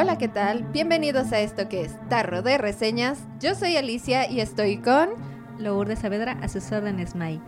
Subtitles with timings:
[0.00, 0.62] Hola, ¿qué tal?
[0.62, 3.18] Bienvenidos a esto que es Tarro de Reseñas.
[3.40, 5.08] Yo soy Alicia y estoy con...
[5.58, 7.42] Lourdes Saavedra, a sus órdenes, May.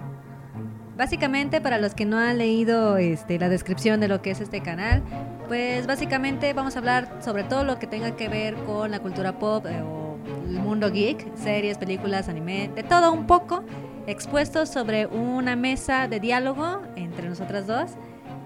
[0.97, 4.63] Básicamente, para los que no han leído este, la descripción de lo que es este
[4.63, 5.01] canal,
[5.47, 9.39] pues básicamente vamos a hablar sobre todo lo que tenga que ver con la cultura
[9.39, 13.63] pop eh, o el mundo geek, series, películas, anime, de todo un poco,
[14.09, 17.93] expuestos sobre una mesa de diálogo entre nosotras dos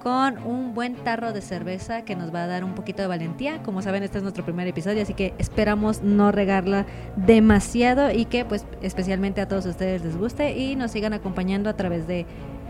[0.04, 3.62] con un buen tarro de cerveza que nos va a dar un poquito de valentía.
[3.62, 6.84] Como saben, este es nuestro primer episodio, así que esperamos no regarla
[7.16, 11.72] demasiado y que pues especialmente a todos ustedes les guste y nos sigan acompañando a
[11.72, 12.26] través de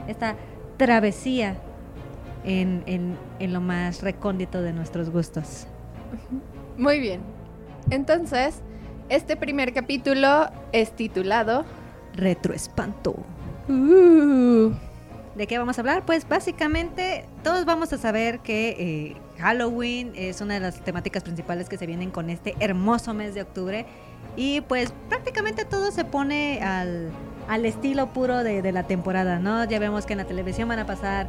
[0.06, 0.36] esta
[0.76, 1.56] travesía
[2.44, 5.66] en, en, en lo más recóndito de nuestros gustos.
[6.78, 7.20] Muy bien.
[7.90, 8.60] Entonces,
[9.08, 11.64] este primer capítulo es titulado...
[12.14, 13.16] Retroespanto.
[13.68, 14.70] Uh,
[15.34, 16.06] ¿De qué vamos a hablar?
[16.06, 21.68] Pues básicamente todos vamos a saber que eh, Halloween es una de las temáticas principales
[21.68, 23.84] que se vienen con este hermoso mes de octubre.
[24.36, 27.10] Y pues prácticamente todo se pone al,
[27.48, 29.64] al estilo puro de, de la temporada, ¿no?
[29.64, 31.28] Ya vemos que en la televisión van a pasar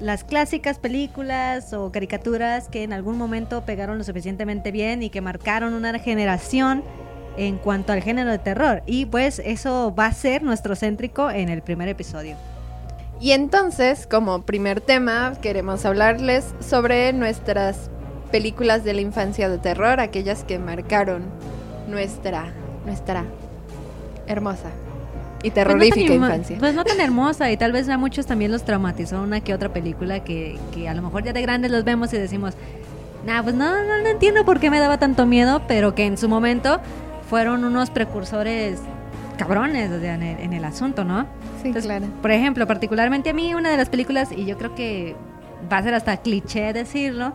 [0.00, 5.20] las clásicas películas o caricaturas que en algún momento pegaron lo suficientemente bien y que
[5.20, 6.82] marcaron una generación
[7.36, 8.82] en cuanto al género de terror.
[8.84, 12.36] Y pues eso va a ser nuestro céntrico en el primer episodio.
[13.20, 17.90] Y entonces, como primer tema, queremos hablarles sobre nuestras
[18.30, 21.24] películas de la infancia de terror, aquellas que marcaron
[21.88, 22.52] nuestra,
[22.84, 23.24] nuestra
[24.26, 24.70] hermosa
[25.42, 26.56] y terrorífica pues no tan, infancia.
[26.58, 29.72] Pues no tan hermosa y tal vez a muchos también los traumatizó una que otra
[29.72, 32.54] película que, que a lo mejor ya de grandes los vemos y decimos,
[33.26, 36.18] nah, pues no, no, no entiendo por qué me daba tanto miedo, pero que en
[36.18, 36.80] su momento
[37.28, 38.80] fueron unos precursores
[39.38, 41.22] cabrones o sea, en, el, en el asunto, ¿no?
[41.62, 42.06] Sí, Entonces, claro.
[42.20, 45.16] Por ejemplo, particularmente a mí una de las películas, y yo creo que
[45.72, 47.32] va a ser hasta cliché decirlo,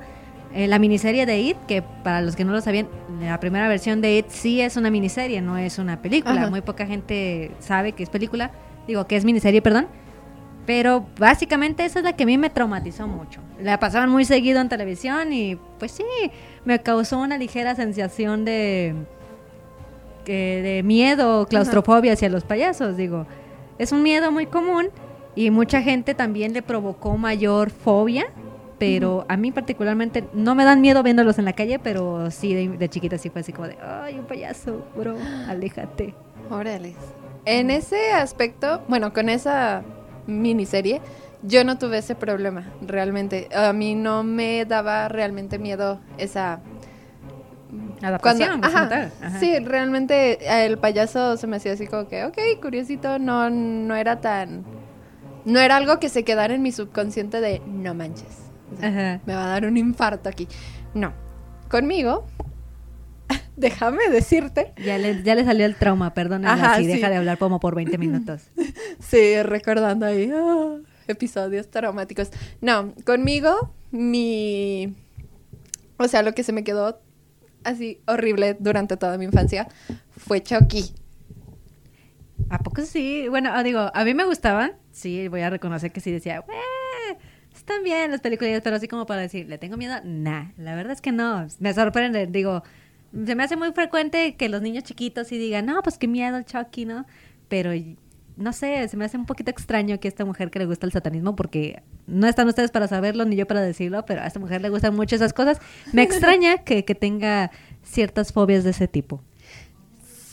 [0.53, 2.87] eh, la miniserie de It, que para los que no lo sabían,
[3.19, 6.41] la primera versión de It sí es una miniserie, no es una película.
[6.41, 6.49] Ajá.
[6.51, 8.51] Muy poca gente sabe que es película,
[8.85, 9.87] digo que es miniserie, perdón.
[10.67, 13.41] Pero básicamente esa es la que a mí me traumatizó mucho.
[13.59, 16.03] La pasaban muy seguido en televisión y pues sí,
[16.63, 18.95] me causó una ligera sensación de,
[20.25, 23.25] de miedo, claustrofobia hacia los payasos, digo.
[23.77, 24.87] Es un miedo muy común
[25.35, 28.25] y mucha gente también le provocó mayor fobia,
[28.77, 32.69] pero a mí particularmente no me dan miedo viéndolos en la calle, pero sí de,
[32.69, 35.15] de chiquita sí fue así como de, ay, un payaso, bro,
[35.47, 36.13] aléjate.
[36.49, 36.93] Órale.
[37.45, 39.83] En ese aspecto, bueno, con esa
[40.27, 41.01] miniserie,
[41.41, 43.49] yo no tuve ese problema, realmente.
[43.53, 46.61] A mí no me daba realmente miedo esa...
[48.03, 49.11] Adaptación, pues, ajá.
[49.21, 49.39] Ajá.
[49.39, 54.19] Sí, realmente el payaso se me hacía así como que, ok, curiosito, no, no era
[54.21, 54.63] tan...
[55.45, 58.43] No era algo que se quedara en mi subconsciente de, no manches.
[58.73, 59.21] O sea, Ajá.
[59.25, 60.47] me va a dar un infarto aquí.
[60.93, 61.13] No.
[61.69, 62.25] Conmigo,
[63.57, 66.87] déjame decirte, Ya le, ya le salió el trauma, perdón, Ajá, si sí.
[66.87, 68.43] deja de hablar como por 20 minutos.
[68.99, 70.77] Sí, recordando ahí ah,
[71.07, 72.29] episodios traumáticos.
[72.61, 74.95] No, conmigo, mi.
[75.97, 77.01] O sea, lo que se me quedó
[77.63, 79.67] así horrible durante toda mi infancia
[80.17, 80.93] fue Chucky.
[82.49, 83.27] ¿A poco sí?
[83.29, 84.73] Bueno, ah, digo, a mí me gustaban.
[84.91, 87.17] Sí, voy a reconocer que sí decía, "Eh,
[87.55, 89.95] están bien las películas, pero así como para decir, ¿le tengo miedo?
[90.03, 91.47] Nah, la verdad es que no.
[91.59, 92.63] Me sorprende, digo,
[93.25, 96.41] se me hace muy frecuente que los niños chiquitos sí digan, no, pues qué miedo
[96.41, 97.05] Chucky, ¿no?
[97.47, 97.71] Pero
[98.37, 100.91] no sé, se me hace un poquito extraño que esta mujer que le gusta el
[100.91, 104.61] satanismo, porque no están ustedes para saberlo ni yo para decirlo, pero a esta mujer
[104.61, 105.59] le gustan mucho esas cosas.
[105.91, 107.51] Me extraña que, que tenga
[107.83, 109.21] ciertas fobias de ese tipo.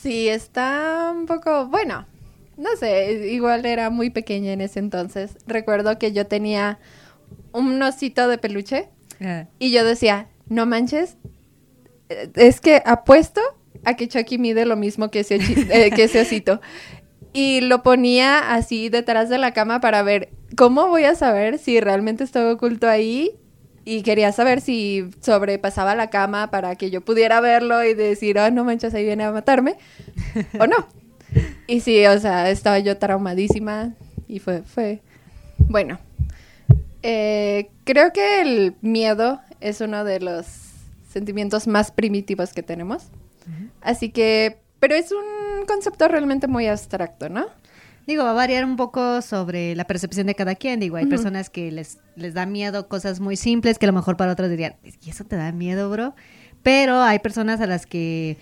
[0.03, 1.67] Sí, está un poco.
[1.67, 2.07] Bueno,
[2.57, 5.37] no sé, igual era muy pequeña en ese entonces.
[5.47, 6.79] Recuerdo que yo tenía
[7.53, 8.89] un osito de peluche
[9.21, 9.47] Ah.
[9.59, 11.17] y yo decía, no manches,
[12.09, 13.41] eh, es que apuesto
[13.85, 16.61] a que Chucky mide lo mismo que ese, eh, que ese osito.
[17.33, 21.81] Y lo ponía así detrás de la cama para ver cómo voy a saber si
[21.81, 23.33] realmente estaba oculto ahí.
[23.85, 28.51] Y quería saber si sobrepasaba la cama para que yo pudiera verlo y decir, oh,
[28.51, 29.77] no manches, ahí viene a matarme.
[30.59, 30.87] o no.
[31.67, 33.95] Y sí, o sea, estaba yo traumadísima
[34.29, 35.01] y fue, fue,
[35.59, 35.99] bueno.
[37.03, 40.47] Eh, creo que el miedo es uno de los
[41.09, 43.05] sentimientos más primitivos que tenemos.
[43.81, 45.40] Así que, pero es un
[45.71, 47.47] concepto realmente muy abstracto, ¿no?
[48.07, 50.81] Digo, va a variar un poco sobre la percepción de cada quien.
[50.81, 54.17] Digo, hay personas que les, les da miedo cosas muy simples que a lo mejor
[54.17, 56.15] para otros dirían, ¿y eso te da miedo, bro?
[56.63, 58.37] Pero hay personas a las que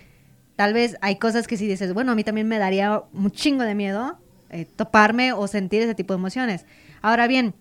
[0.56, 3.62] tal vez hay cosas que si dices, bueno, a mí también me daría un chingo
[3.62, 4.18] de miedo
[4.50, 6.64] eh, toparme o sentir ese tipo de emociones.
[7.02, 7.54] Ahora bien,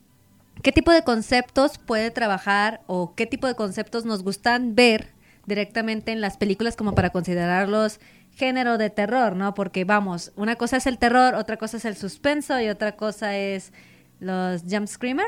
[0.63, 5.09] ¿qué tipo de conceptos puede trabajar o qué tipo de conceptos nos gustan ver
[5.45, 7.99] directamente en las películas como para considerarlos
[8.37, 9.53] género de terror, ¿no?
[9.53, 13.35] Porque vamos, una cosa es el terror, otra cosa es el suspenso y otra cosa
[13.35, 13.73] es
[14.19, 15.27] los jump screamer,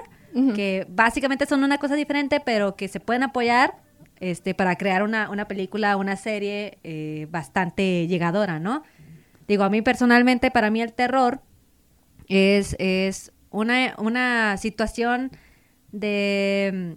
[0.56, 3.76] que básicamente son una cosa diferente, pero que se pueden apoyar
[4.20, 8.84] este, para crear una, una película, una serie eh, bastante llegadora, ¿no?
[9.48, 11.42] Digo, a mí personalmente, para mí el terror
[12.28, 15.32] es, es una, una situación
[15.92, 16.96] de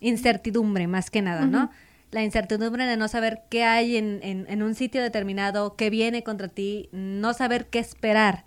[0.00, 1.70] mm, incertidumbre, más que nada, ¿no?
[2.10, 6.48] La incertidumbre de no saber qué hay en, en, un sitio determinado, qué viene contra
[6.48, 8.44] ti, no saber qué esperar.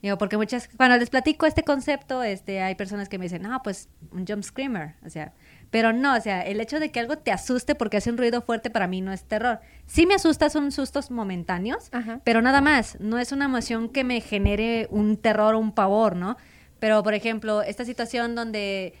[0.00, 3.62] Digo, porque muchas, cuando les platico este concepto, este, hay personas que me dicen, no,
[3.62, 5.34] pues un jump screamer, o sea,
[5.70, 8.40] pero no, o sea, el hecho de que algo te asuste porque hace un ruido
[8.40, 9.60] fuerte para mí no es terror.
[9.86, 11.90] Sí me asusta, son sustos momentáneos,
[12.24, 16.16] pero nada más, no es una emoción que me genere un terror o un pavor,
[16.16, 16.38] ¿no?
[16.80, 18.94] Pero, por ejemplo, esta situación donde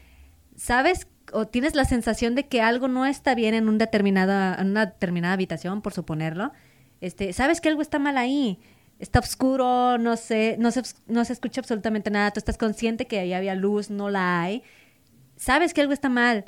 [0.54, 4.70] sabes o tienes la sensación de que algo no está bien en, un determinada, en
[4.70, 6.52] una determinada habitación, por suponerlo,
[7.00, 8.58] este, sabes que algo está mal ahí,
[8.98, 13.18] está oscuro, no sé, no se, no se escucha absolutamente nada, tú estás consciente que
[13.18, 14.62] ahí había luz, no la hay,
[15.36, 16.44] sabes que algo está mal,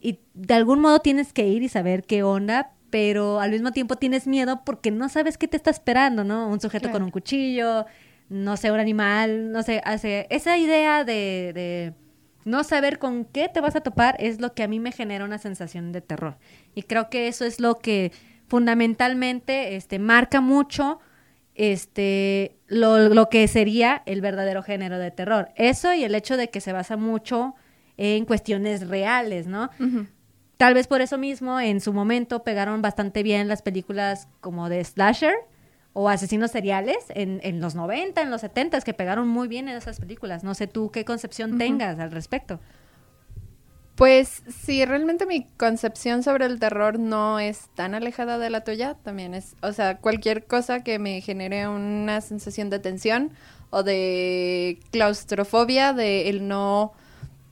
[0.00, 3.96] y de algún modo tienes que ir y saber qué onda, pero al mismo tiempo
[3.96, 6.48] tienes miedo porque no sabes qué te está esperando, ¿no?
[6.48, 7.86] Un sujeto con un cuchillo,
[8.28, 11.94] no sé, un animal, no sé, hace esa idea de, de,
[12.44, 15.24] no saber con qué te vas a topar es lo que a mí me genera
[15.24, 16.38] una sensación de terror.
[16.74, 18.12] Y creo que eso es lo que
[18.46, 21.00] fundamentalmente este, marca mucho
[21.54, 25.50] este, lo, lo que sería el verdadero género de terror.
[25.56, 27.54] Eso y el hecho de que se basa mucho
[27.96, 29.68] en cuestiones reales, ¿no?
[30.56, 34.82] Tal vez por eso mismo en su momento pegaron bastante bien las películas como de
[34.84, 35.34] slasher
[35.92, 39.76] o asesinos seriales en, en los 90, en los 70, que pegaron muy bien en
[39.76, 40.44] esas películas.
[40.44, 42.60] No sé tú qué concepción tengas al respecto.
[44.00, 48.96] Pues sí, realmente mi concepción sobre el terror no es tan alejada de la tuya,
[49.02, 53.30] también es, o sea, cualquier cosa que me genere una sensación de tensión
[53.68, 56.94] o de claustrofobia, de el no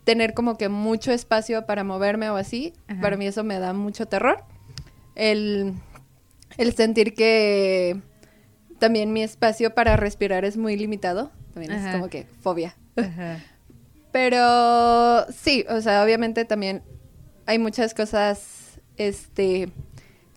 [0.04, 4.06] tener como que mucho espacio para moverme o así, para mí eso me da mucho
[4.06, 4.42] terror.
[5.14, 5.74] El,
[6.74, 8.00] sentir que
[8.78, 12.74] también mi espacio para respirar es muy limitado, también es como que fobia.
[14.12, 16.82] Pero sí, o sea, obviamente también
[17.46, 19.70] hay muchas cosas este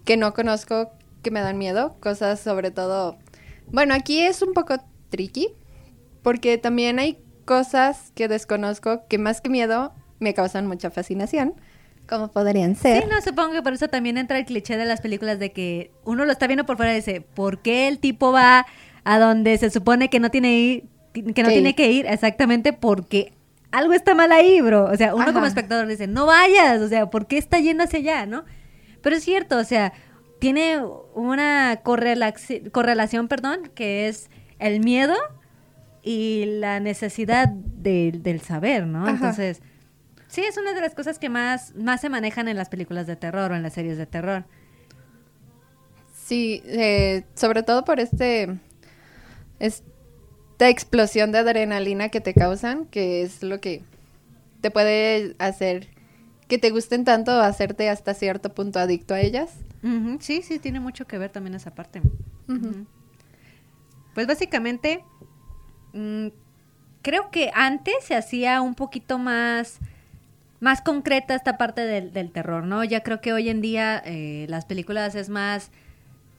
[0.06, 0.92] que no conozco
[1.22, 3.18] que me dan miedo, cosas sobre todo
[3.72, 4.76] bueno, aquí es un poco
[5.10, 5.48] tricky
[6.24, 11.56] porque también hay cosas que desconozco que más que miedo me causan mucha fascinación.
[12.08, 13.04] Como podrían ser.
[13.04, 15.92] Sí, no, supongo que por eso también entra el cliché de las películas de que
[16.04, 18.66] uno lo está viendo por fuera y dice, ¿por qué el tipo va
[19.04, 20.84] a donde se supone que no tiene, ir,
[21.34, 22.06] que no tiene que ir?
[22.08, 23.34] Exactamente porque
[23.72, 24.86] algo está mal ahí, bro.
[24.86, 28.00] O sea, uno como espectador dice, no vayas, o sea, ¿por qué está yendo hacia
[28.00, 28.44] allá, no?
[29.02, 29.94] Pero es cierto, o sea,
[30.40, 30.82] tiene
[31.16, 35.16] una correlación, perdón, que es el miedo
[36.04, 39.08] y la necesidad del saber, ¿no?
[39.08, 39.62] Entonces,
[40.32, 43.16] sí, es una de las cosas que más, más se manejan en las películas de
[43.16, 44.46] terror o en las series de terror.
[46.16, 48.58] Sí, eh, sobre todo por este,
[49.60, 53.84] esta explosión de adrenalina que te causan, que es lo que
[54.62, 55.90] te puede hacer
[56.48, 59.52] que te gusten tanto, hacerte hasta cierto punto adicto a ellas.
[60.20, 62.02] Sí, sí, tiene mucho que ver también esa parte.
[64.14, 65.04] Pues básicamente
[65.94, 66.28] Mm,
[67.02, 69.80] creo que antes se hacía un poquito más
[70.62, 72.84] más concreta esta parte del, terror, ¿no?
[72.84, 75.72] Ya creo que hoy en día eh, las películas es más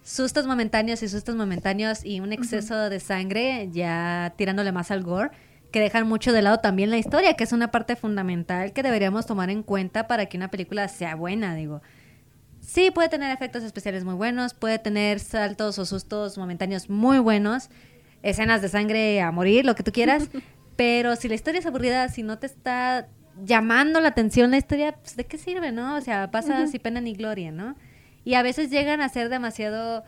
[0.05, 5.31] sustos momentáneos y sustos momentáneos y un exceso de sangre, ya tirándole más al gore,
[5.73, 9.27] que dejan mucho de lado también la historia, que es una parte fundamental que deberíamos
[9.27, 11.83] tomar en cuenta para que una película sea buena, digo.
[12.61, 17.71] Sí, puede tener efectos especiales muy buenos, puede tener saltos o sustos momentáneos muy buenos,
[18.23, 20.29] escenas de sangre a morir, lo que tú quieras.
[20.77, 23.09] pero si la historia es aburrida, si no te está
[23.45, 25.97] llamando la atención la historia, pues, ¿de qué sirve, no?
[25.97, 27.77] O sea, pasa sin pena ni gloria, ¿no?
[28.25, 30.05] Y a veces llegan a ser demasiado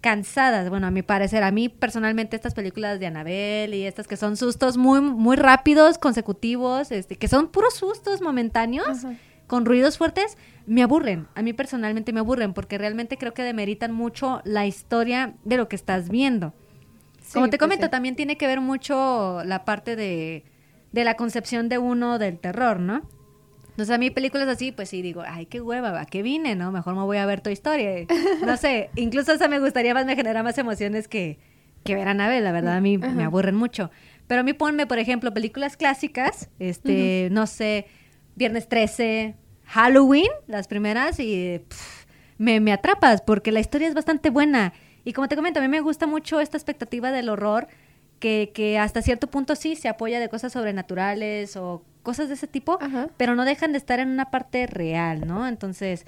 [0.00, 4.16] cansadas, bueno, a mi parecer, a mí personalmente estas películas de Anabel y estas que
[4.16, 9.06] son sustos muy muy rápidos, consecutivos, este, que son puros sustos momentáneos,
[9.46, 10.36] con ruidos fuertes,
[10.66, 11.26] me aburren.
[11.34, 15.68] A mí personalmente me aburren porque realmente creo que demeritan mucho la historia de lo
[15.68, 16.52] que estás viendo.
[17.32, 20.44] Como te pues comento, también tiene que ver mucho la parte de,
[20.92, 23.02] la concepción de uno del terror, ¿no?
[23.70, 26.72] Entonces a mí películas así, pues sí digo, ay, qué hueva, ¿a qué vine, no?
[26.72, 28.06] Mejor me voy a ver tu historia.
[28.44, 31.38] No sé, incluso esa me gustaría más, me genera más emociones que,
[31.84, 33.90] que ver a Anabel, la verdad a mí me aburren mucho.
[34.26, 37.86] Pero a mí ponme, por ejemplo, películas clásicas, este, no sé,
[38.34, 42.04] Viernes 13, Halloween, las primeras, y pff,
[42.36, 44.72] me, me atrapas porque la historia es bastante buena.
[45.04, 47.68] Y como te comento, a mí me gusta mucho esta expectativa del horror,
[48.18, 52.46] que, que hasta cierto punto sí se apoya de cosas sobrenaturales o cosas de ese
[52.46, 53.08] tipo, Ajá.
[53.16, 55.46] pero no dejan de estar en una parte real, ¿no?
[55.46, 56.06] Entonces,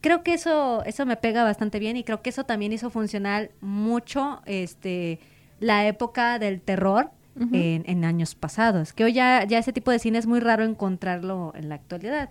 [0.00, 3.50] creo que eso, eso me pega bastante bien y creo que eso también hizo funcionar
[3.60, 5.18] mucho este,
[5.60, 7.10] la época del terror
[7.52, 8.92] en, en años pasados.
[8.92, 12.28] Que hoy ya, ya ese tipo de cine es muy raro encontrarlo en la actualidad.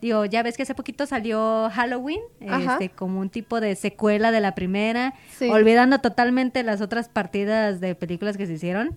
[0.00, 2.72] Digo, ya ves que hace poquito salió Halloween, Ajá.
[2.72, 5.48] este, como un tipo de secuela de la primera, Sí.
[5.48, 8.96] olvidando totalmente las otras partidas de películas que se hicieron.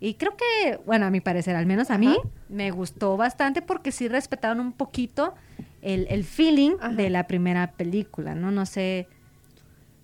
[0.00, 2.16] Y creo que, bueno, a mi parecer, al menos a mí,
[2.48, 5.34] me gustó bastante porque sí respetaron un poquito
[5.80, 6.88] el, el feeling Ajá.
[6.94, 8.50] de la primera película, ¿no?
[8.50, 9.06] No sé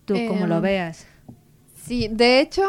[0.04, 1.07] tú cómo Em, lo veas.
[1.85, 2.62] Sí, de hecho,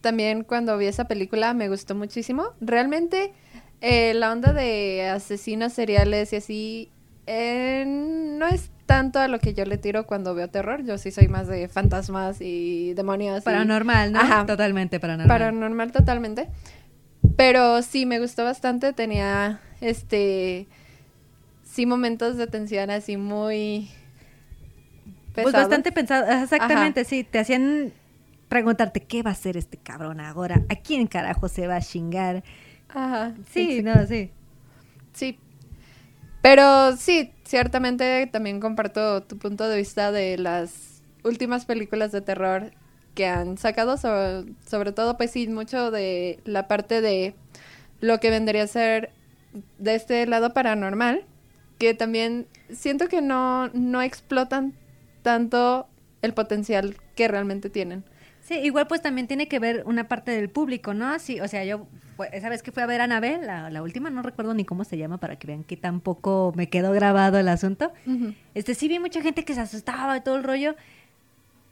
[0.00, 2.44] también cuando vi esa película me gustó muchísimo.
[2.62, 3.34] Realmente,
[3.80, 6.90] eh, la onda de asesinos seriales y así
[7.26, 10.84] eh, no es tanto a lo que yo le tiro cuando veo terror.
[10.84, 13.40] Yo sí soy más de fantasmas y demonios.
[13.42, 14.20] y- Paranormal, ¿no?
[14.20, 14.46] Ajá.
[14.46, 15.38] Totalmente paranormal.
[15.38, 16.48] Paranormal totalmente.
[17.36, 18.92] Pero sí, me gustó bastante.
[18.92, 20.66] Tenía, este,
[21.64, 23.90] sí momentos de tensión así muy...
[25.34, 27.92] Pues bastante pensado, exactamente, sí, te hacían
[28.48, 32.42] preguntarte qué va a hacer este cabrón ahora, a quién carajo se va a chingar.
[32.88, 33.34] Ajá.
[33.50, 34.30] Sí, sí, no, sí.
[35.12, 35.38] Sí.
[36.42, 42.70] Pero sí, ciertamente también comparto tu punto de vista de las últimas películas de terror
[43.14, 47.34] que han sacado, sobre, sobre todo, pues sí, mucho de la parte de
[48.00, 49.10] lo que vendría a ser
[49.78, 51.24] de este lado paranormal,
[51.78, 54.74] que también siento que no, no explotan
[55.22, 55.88] tanto
[56.22, 58.04] el potencial que realmente tienen.
[58.46, 61.18] Sí, igual pues también tiene que ver una parte del público, ¿no?
[61.18, 61.86] Sí, o sea, yo
[62.16, 64.64] fue- esa vez que fui a ver a Anabel, la, la última, no recuerdo ni
[64.64, 67.92] cómo se llama para que vean que tampoco me quedó grabado el asunto.
[68.54, 70.76] Este, sí vi mucha gente que se asustaba y todo el rollo,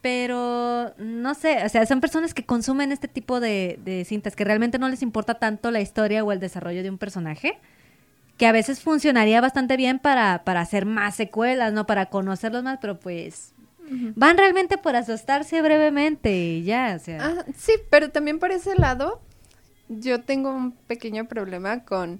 [0.01, 4.43] pero no sé, o sea, son personas que consumen este tipo de, de cintas que
[4.43, 7.57] realmente no les importa tanto la historia o el desarrollo de un personaje,
[8.37, 11.87] que a veces funcionaría bastante bien para, para hacer más secuelas, ¿no?
[11.87, 13.53] Para conocerlos más, pero pues
[14.15, 17.25] van realmente por asustarse brevemente y ya, o sea.
[17.25, 19.21] Ah, sí, pero también por ese lado,
[19.89, 22.19] yo tengo un pequeño problema con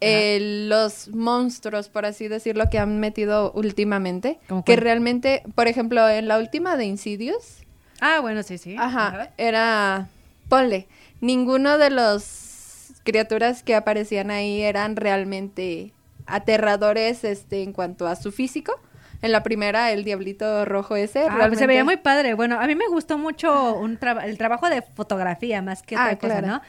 [0.00, 4.38] eh, los monstruos, por así decirlo, que han metido últimamente.
[4.48, 4.82] ¿Cómo Que cuál?
[4.84, 7.58] realmente, por ejemplo, en la última de Insidious,
[8.00, 8.74] Ah, bueno, sí, sí.
[8.78, 10.08] ajá, era,
[10.48, 10.88] ponle,
[11.20, 15.92] ninguno de los criaturas que aparecían ahí eran realmente
[16.26, 18.74] aterradores este, en cuanto a su físico.
[19.22, 21.58] En la primera, el diablito rojo ese, Ah, pues realmente...
[21.60, 22.34] se veía muy padre.
[22.34, 26.16] Bueno, a mí me gustó mucho un el trabajo de fotografía más que otra Ah,
[26.18, 26.46] cosa, claro.
[26.48, 26.62] ¿no?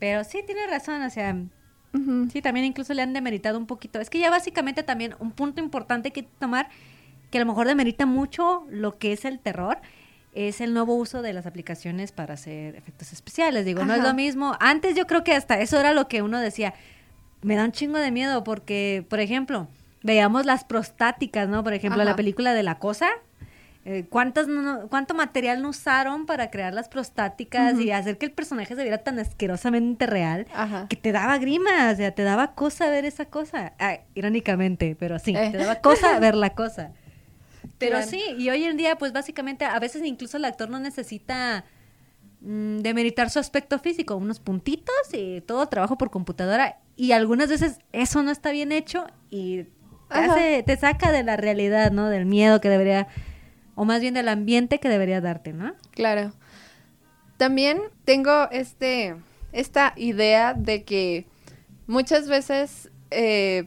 [0.00, 1.36] Pero sí, tiene razón, o sea,
[2.32, 4.00] sí, también incluso le han demeritado un poquito.
[4.00, 6.68] Es que ya básicamente también un punto importante que tomar,
[7.30, 9.78] que a lo mejor demerita mucho lo que es el terror,
[10.32, 13.64] es el nuevo uso de las aplicaciones para hacer efectos especiales.
[13.64, 14.56] Digo, no es lo mismo.
[14.60, 16.74] Antes yo creo que hasta eso era lo que uno decía,
[17.42, 19.68] me da un chingo de miedo porque, por ejemplo,
[20.02, 21.62] veamos las prostáticas, ¿no?
[21.64, 23.08] Por ejemplo, la película de La Cosa.
[23.86, 28.32] eh, ¿cuántas no- ¿Cuánto material no usaron para crear las prostáticas y hacer que el
[28.32, 30.86] personaje se viera tan asquerosamente real Ajá.
[30.86, 31.90] que te daba grima?
[31.90, 33.72] O sea, te daba cosa ver esa cosa.
[33.78, 35.48] Ah, irónicamente, pero sí, Eh.
[35.50, 36.92] te daba cosa ver la cosa.
[37.78, 38.10] Pero Claro.
[38.10, 41.64] sí, y hoy en día, pues básicamente, a veces incluso el actor no necesita
[42.42, 46.78] mm, demeritar su aspecto físico, unos puntitos y todo trabajo por computadora.
[46.96, 49.64] Y algunas veces eso no está bien hecho y
[50.12, 50.32] te, Ajá.
[50.34, 52.08] hace- te saca de la realidad, ¿no?
[52.10, 53.08] Del miedo que debería,
[53.74, 55.72] o más bien del ambiente que debería darte, ¿no?
[55.92, 56.32] Claro.
[57.36, 59.16] También tengo este
[59.52, 61.26] esta idea de que
[61.88, 63.64] muchas veces eh,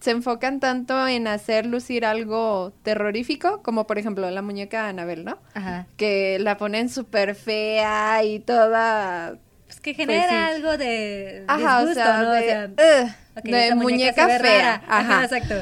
[0.00, 5.38] se enfocan tanto en hacer lucir algo terrorífico, como por ejemplo la muñeca Anabel, ¿no?
[5.54, 5.86] Ajá.
[5.96, 9.36] Que la ponen súper fea y toda...
[9.66, 10.54] Pues que genera sí.
[10.56, 12.28] algo de Ajá, o disgusto, sea, ¿no?
[12.30, 14.82] O de, sea, ugh, ok, de muñeca, se fea.
[14.88, 15.24] Ajá.
[15.24, 15.56] exacto.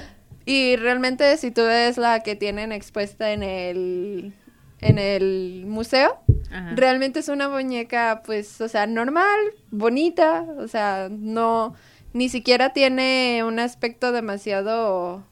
[0.47, 4.33] Y realmente si tú ves la que tienen expuesta en el,
[4.81, 6.19] en el museo,
[6.51, 6.73] Ajá.
[6.77, 9.39] realmente es una muñeca, pues, o sea, normal,
[9.71, 11.75] bonita, o sea, no,
[12.13, 15.25] ni siquiera tiene un aspecto demasiado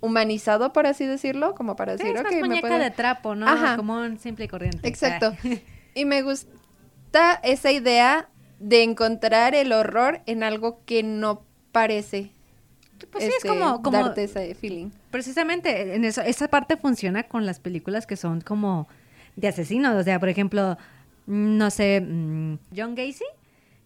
[0.00, 2.90] humanizado, por así decirlo, como para Sí, decir, es más ok, me muñeca puede- de
[2.90, 3.46] trapo, ¿no?
[3.46, 3.76] Ajá.
[3.76, 4.88] Común, simple y corriente.
[4.88, 5.34] Exacto.
[5.44, 5.48] Ah.
[5.96, 8.28] Y me gusta esa idea
[8.58, 12.32] de encontrar el horror en algo que no parece.
[13.10, 14.90] Pues sí, es este, como, como darte ese feeling.
[15.10, 18.88] precisamente en eso, esa parte funciona con las películas que son como
[19.36, 19.94] de asesinos.
[19.94, 20.76] O sea, por ejemplo,
[21.26, 23.24] mm, no sé, mm, John Gacy,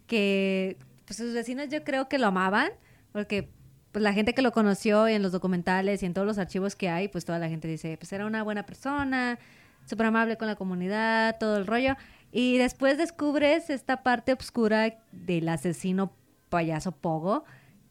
[0.07, 2.71] que pues sus vecinos yo creo que lo amaban,
[3.13, 3.49] porque
[3.93, 6.77] pues la gente que lo conoció y en los documentales y en todos los archivos
[6.77, 9.39] que hay, pues toda la gente dice, pues era una buena persona,
[9.87, 11.97] súper amable con la comunidad, todo el rollo.
[12.31, 16.13] Y después descubres esta parte oscura del asesino
[16.51, 17.45] payaso Pogo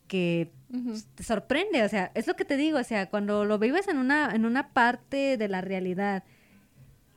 [0.08, 0.52] que
[1.16, 3.98] te sorprende, o sea, es lo que te digo, o sea, cuando lo vives en
[3.98, 6.24] una, en una parte de la realidad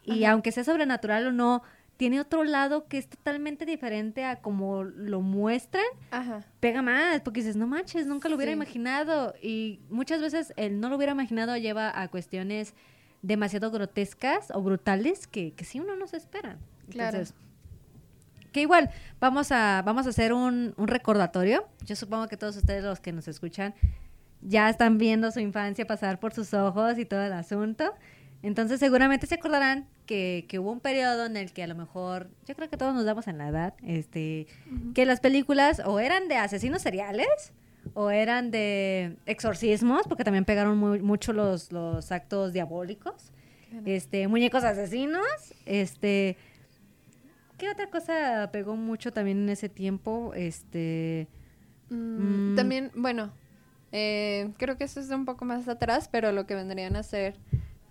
[0.05, 1.63] y aunque sea sobrenatural o no,
[1.97, 5.85] tiene otro lado que es totalmente diferente a como lo muestran,
[6.59, 9.35] pega más, porque dices, no manches, nunca lo hubiera imaginado.
[9.43, 12.75] Y muchas veces el no lo hubiera imaginado lleva a cuestiones
[13.21, 16.57] demasiado grotescas o brutales que, que sí uno no se espera.
[16.91, 17.35] Entonces,
[18.53, 18.91] que igual,
[19.21, 21.67] vamos a, vamos a hacer un, un recordatorio.
[21.85, 23.75] Yo supongo que todos ustedes los que nos escuchan
[24.43, 27.95] ya están viendo su infancia pasar por sus ojos y todo el asunto.
[28.43, 32.31] Entonces seguramente se acordarán que, que, hubo un periodo en el que a lo mejor,
[32.47, 34.47] yo creo que todos nos damos en la edad, este,
[34.95, 37.53] que las películas o eran de asesinos seriales
[37.93, 43.33] o eran de exorcismos, porque también pegaron muy, mucho los, los actos diabólicos,
[43.85, 45.27] este, muñecos asesinos,
[45.67, 46.37] este,
[47.61, 50.33] ¿Qué otra cosa pegó mucho también en ese tiempo?
[50.35, 51.29] Este.
[51.91, 52.57] Mm, mm.
[52.57, 53.35] También, bueno,
[53.93, 57.37] eh, creo que eso es un poco más atrás, pero lo que vendrían a ser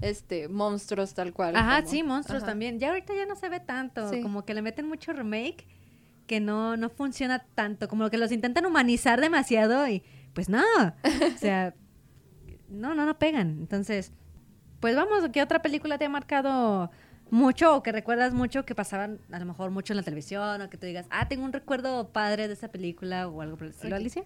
[0.01, 1.55] este monstruos tal cual.
[1.55, 2.79] Ajá, sí, monstruos también.
[2.79, 5.67] Ya ahorita ya no se ve tanto, como que le meten mucho remake
[6.25, 10.01] que no no funciona tanto, como que los intentan humanizar demasiado y
[10.33, 10.63] pues no.
[10.63, 11.75] o sea,
[12.69, 13.49] no, no no pegan.
[13.59, 14.13] Entonces,
[14.79, 16.89] pues vamos, ¿qué otra película te ha marcado
[17.31, 20.69] mucho o que recuerdas mucho que pasaban a lo mejor mucho en la televisión o
[20.69, 23.73] que te digas, ah, tengo un recuerdo padre de esa película o algo por el
[23.73, 24.23] estilo, Alicia?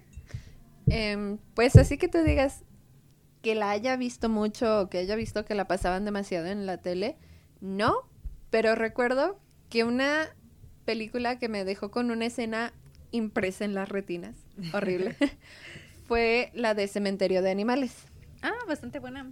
[0.87, 2.63] Em, pues así que te digas
[3.41, 6.77] que la haya visto mucho o que haya visto que la pasaban demasiado en la
[6.77, 7.17] tele,
[7.61, 8.09] no,
[8.49, 10.29] pero recuerdo que una
[10.85, 12.73] película que me dejó con una escena
[13.11, 14.35] impresa en las retinas,
[14.73, 15.15] horrible,
[16.07, 17.95] fue la de Cementerio de Animales.
[18.41, 19.31] Ah, bastante buena.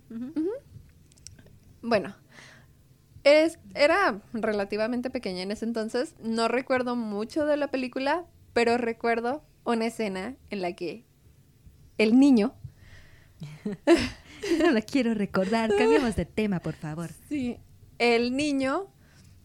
[1.81, 2.15] Bueno,
[3.23, 6.15] es, era relativamente pequeña en ese entonces.
[6.21, 11.05] No recuerdo mucho de la película, pero recuerdo una escena en la que
[11.97, 12.53] el niño.
[14.59, 15.75] no la quiero recordar.
[15.75, 17.09] Cambiamos de tema, por favor.
[17.29, 17.57] Sí.
[17.99, 18.87] El niño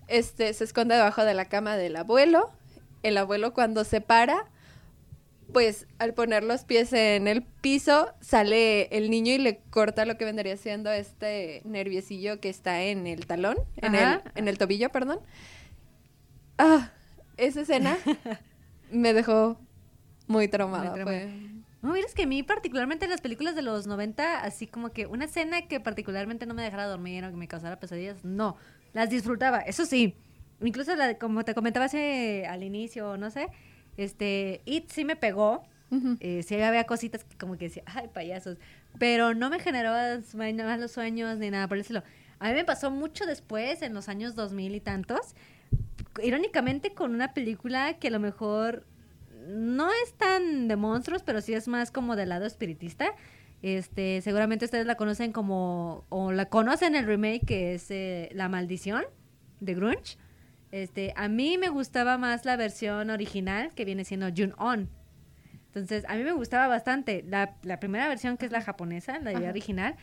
[0.08, 2.52] este, se esconde debajo de la cama del abuelo.
[3.02, 4.46] El abuelo, cuando se para,
[5.52, 10.16] pues al poner los pies en el piso, sale el niño y le corta lo
[10.16, 14.90] que vendría siendo este nerviecillo que está en el talón, en, el, en el tobillo,
[14.90, 15.20] perdón.
[16.58, 16.90] Ah,
[17.36, 17.96] esa escena
[18.90, 19.58] me dejó
[20.26, 20.96] muy traumada.
[21.82, 24.90] No, mira, es que a mí particularmente en las películas de los 90, así como
[24.90, 28.56] que una escena que particularmente no me dejara dormir o que me causara pesadillas, no,
[28.92, 30.16] las disfrutaba, eso sí.
[30.60, 33.48] Incluso la, como te comentaba hace, al inicio, no sé,
[33.96, 35.64] este, It sí me pegó.
[36.20, 38.58] Eh, sí había cositas que como que decía, ay, payasos.
[38.98, 39.92] Pero no me generó
[40.32, 42.02] malos sueños ni nada por el
[42.38, 45.34] A mí me pasó mucho después, en los años 2000 y tantos.
[46.22, 48.84] Irónicamente con una película que a lo mejor
[49.48, 53.14] no es tan de monstruos, pero sí es más como del lado espiritista.
[53.62, 58.48] Este, seguramente ustedes la conocen como, o la conocen el remake que es eh, La
[58.48, 59.04] Maldición
[59.60, 60.18] de Grunge.
[60.72, 64.88] Este, a mí me gustaba más la versión original que viene siendo June On.
[65.66, 67.24] Entonces, a mí me gustaba bastante.
[67.28, 69.96] La, primera versión, que es la japonesa, la original,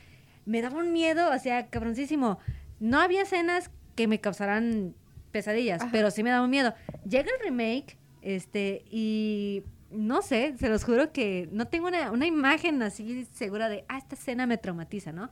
[0.45, 2.39] me daba un miedo, o sea, cabroncísimo.
[2.80, 4.95] No había escenas que me causaran
[5.32, 6.73] pesadillas, pero sí me daba un miedo.
[7.10, 12.26] Llega el remake, este, y no sé, se los juro que no tengo una, una
[12.26, 15.30] imagen así segura de, ah, esta escena me traumatiza, ¿no?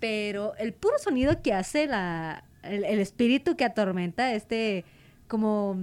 [0.00, 4.84] Pero el puro sonido que hace la, el, espíritu que atormenta, este
[5.28, 5.76] como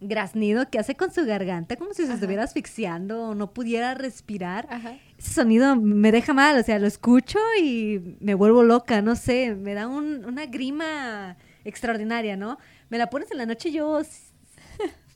[0.00, 4.68] graznido que hace con su garganta, como si se estuviera asfixiando o no pudiera respirar.
[5.16, 9.54] Ese sonido me deja mal, o sea, lo escucho y me vuelvo loca, no sé,
[9.54, 12.58] me da una grima extraordinaria, ¿no?
[12.90, 14.02] Me la pones en la noche y yo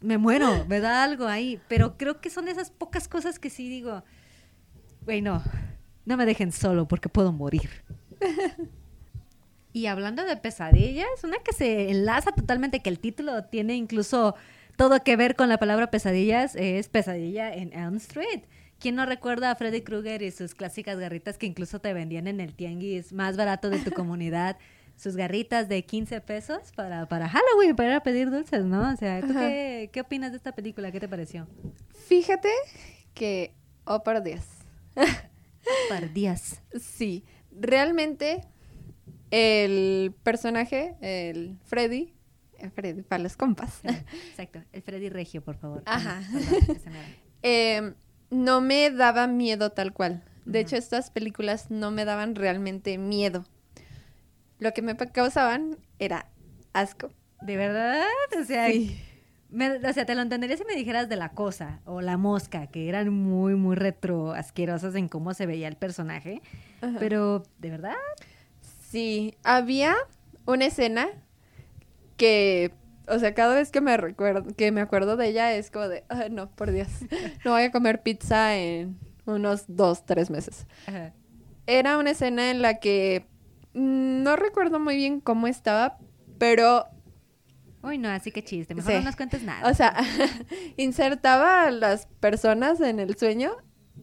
[0.01, 3.69] me muero, me da algo ahí, pero creo que son esas pocas cosas que sí
[3.69, 4.05] digo,
[5.05, 5.43] güey, no,
[6.05, 7.71] no me dejen solo porque puedo morir.
[9.77, 14.35] Y hablando de pesadillas, una que se enlaza totalmente, que el título tiene incluso
[14.79, 18.45] todo que ver con la palabra pesadillas, es Pesadilla en Elm Street.
[18.79, 22.41] ¿Quién no recuerda a Freddy Krueger y sus clásicas garritas que incluso te vendían en
[22.41, 24.57] el tianguis más barato de tu comunidad?
[24.97, 28.91] sus garritas de 15 pesos para, para Halloween, para ir a pedir dulces, ¿no?
[28.91, 30.91] O sea, ¿tú qué, qué, opinas de esta película?
[30.91, 31.47] ¿Qué te pareció?
[32.09, 32.49] Fíjate
[33.13, 33.53] que,
[33.85, 34.43] oh, por Dios.
[34.95, 36.63] Por Dios.
[36.81, 38.41] Sí, realmente
[39.37, 42.15] el personaje, el Freddy,
[42.59, 43.81] el Freddy para los compas.
[43.85, 45.83] Exacto, el Freddy Regio, por favor.
[45.87, 46.23] Ajá.
[47.43, 47.95] Em,
[48.31, 50.25] no me daba miedo tal cual.
[50.47, 53.45] De hecho, estas películas no me daban realmente miedo.
[54.59, 56.31] Lo que me causaban era
[56.73, 57.11] asco.
[57.43, 58.05] ¿De verdad?
[58.41, 58.99] O sea, Sí.
[59.51, 62.67] me- o sea, te lo entendería si me dijeras de la cosa o la mosca,
[62.69, 66.41] que eran muy, muy retro asquerosas en cómo se veía el personaje.
[66.99, 67.95] Pero, ¿de verdad?
[68.89, 69.95] Sí, había
[70.47, 71.09] una escena
[72.17, 72.73] que,
[73.09, 76.05] o sea, cada vez que me recuerdo, que me acuerdo de ella es como de,
[76.09, 76.89] "Ay, no, por Dios,
[77.45, 80.67] no voy a comer pizza en unos dos, tres meses.
[80.87, 81.13] Ajá.
[81.67, 83.27] Era una escena en la que
[83.75, 85.99] mm, no recuerdo muy bien cómo estaba,
[86.39, 86.87] pero,
[87.83, 88.75] Uy, no, así que chiste.
[88.75, 88.99] Mejor Sí.
[88.99, 89.69] no nos cuentes nada.
[89.71, 89.95] o sea,
[90.77, 93.53] insertaba a las personas en el sueño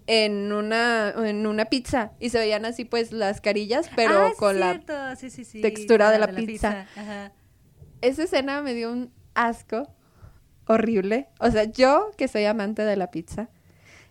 [0.08, 4.60] en una, en una pizza y se veían así pues las carillas, pero Ah, con
[4.60, 4.82] la.
[5.16, 5.62] Sí, sí, sí.
[5.62, 6.86] textura de la pizza.
[6.96, 7.32] Ajá.
[8.02, 9.88] esa escena me dio un asco
[10.68, 11.28] horrible.
[11.40, 13.50] O sea, yo que soy amante de la pizza,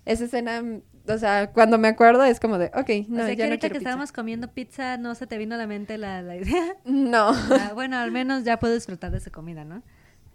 [0.04, 0.62] esa escena,
[1.08, 3.22] o sea, cuando me acuerdo es como de, ok, no, o sea, que ya no
[3.26, 3.78] ahorita quiero que pizza.
[3.78, 6.76] estábamos comiendo pizza, ¿no se te vino a la mente la, la idea?
[6.84, 7.32] No,
[7.74, 9.82] bueno, al menos ya puedo disfrutar de esa comida, ¿no?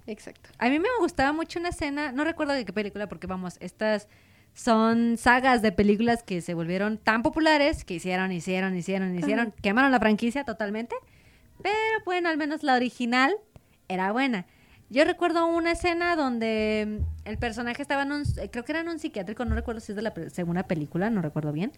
[0.05, 0.49] exacto.
[0.57, 4.07] A mí me gustaba mucho una escena, no recuerdo de qué película, porque vamos, estas
[4.57, 9.91] son sagas de películas que se volvieron tan populares que hicieron, hicieron, hicieron, hicieron, quemaron
[9.91, 10.95] la franquicia totalmente.
[11.61, 13.35] Pero bueno, al menos la original
[13.87, 14.47] era buena.
[14.89, 18.81] Yo recuerdo una escena donde mm, el personaje estaba en un, eh, creo que era
[18.81, 21.71] en un psiquiátrico, no recuerdo si es de la segunda película, no recuerdo bien.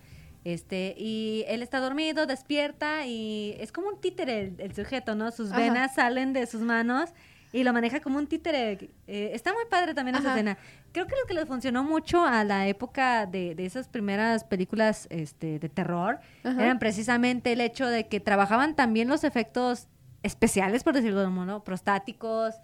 [0.45, 5.31] Este, y él está dormido, despierta y es como un títere el, el sujeto, ¿no?
[5.31, 5.59] Sus Ajá.
[5.59, 7.09] venas salen de sus manos
[7.51, 8.89] y lo maneja como un títere.
[9.07, 10.57] Eh, está muy padre también esa escena.
[10.91, 15.07] Creo que lo que le funcionó mucho a la época de, de esas primeras películas
[15.09, 16.63] este, de terror Ajá.
[16.63, 19.87] eran precisamente el hecho de que trabajaban también los efectos
[20.23, 22.55] especiales, por decirlo de algún modo, prostáticos.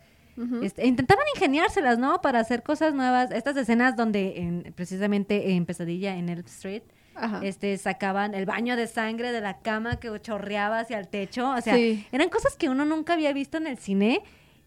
[0.61, 2.19] Este, intentaban ingeniárselas, ¿no?
[2.21, 3.31] Para hacer cosas nuevas.
[3.31, 6.83] Estas escenas donde en- precisamente en Pesadilla en Elm Street
[7.15, 7.39] Ajá.
[7.41, 11.51] este, sacaban el baño de sangre de la cama que chorreaba hacia el techo.
[11.51, 12.05] O sea, Sí.
[12.11, 14.23] eran cosas que uno nunca había visto en el cine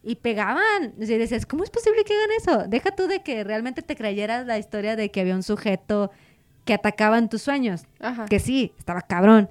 [0.08, 0.94] y pegaban.
[1.02, 2.66] Sea, decías, ¿cómo es posible que hagan eso?
[2.66, 6.10] Deja tú de que realmente te creyeras la historia de que había un sujeto
[6.64, 7.84] que atacaba en tus sueños.
[8.00, 8.24] Ajá.
[8.24, 9.50] Que sí, estaba cabrón.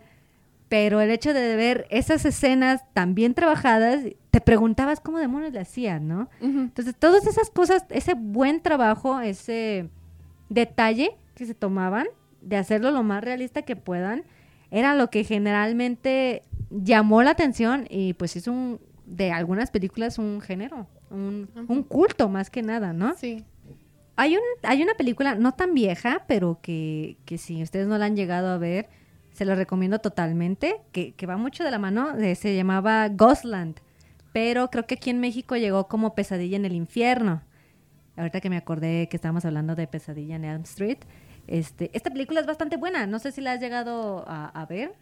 [0.67, 5.59] Pero el hecho de ver esas escenas tan bien trabajadas, te preguntabas cómo demonios le
[5.59, 6.27] hacían, ¿no?
[6.41, 9.89] Entonces, todas esas cosas, ese buen trabajo, ese
[10.49, 12.07] detalle que se tomaban
[12.41, 14.23] de hacerlo lo más realista que puedan,
[14.71, 16.41] era lo que generalmente
[16.71, 22.29] llamó la atención y pues es un, de algunas películas, un género, un, un culto
[22.29, 23.15] más que nada, ¿no?
[23.15, 23.43] Sí.
[24.17, 28.05] Hay, un, hay una película no tan vieja, pero que, que si ustedes no la
[28.05, 28.89] han llegado a ver,
[29.31, 33.79] se la recomiendo totalmente, que, que va mucho de la mano, de- se llamaba Ghostland,
[34.33, 37.41] pero creo que aquí en México llegó como Pesadilla en el Infierno.
[38.17, 40.97] Ahorita que me acordé que estábamos hablando de Pesadilla en Elm Street,
[41.45, 44.93] este, esta película es bastante buena, no sé si la has llegado a, a ver.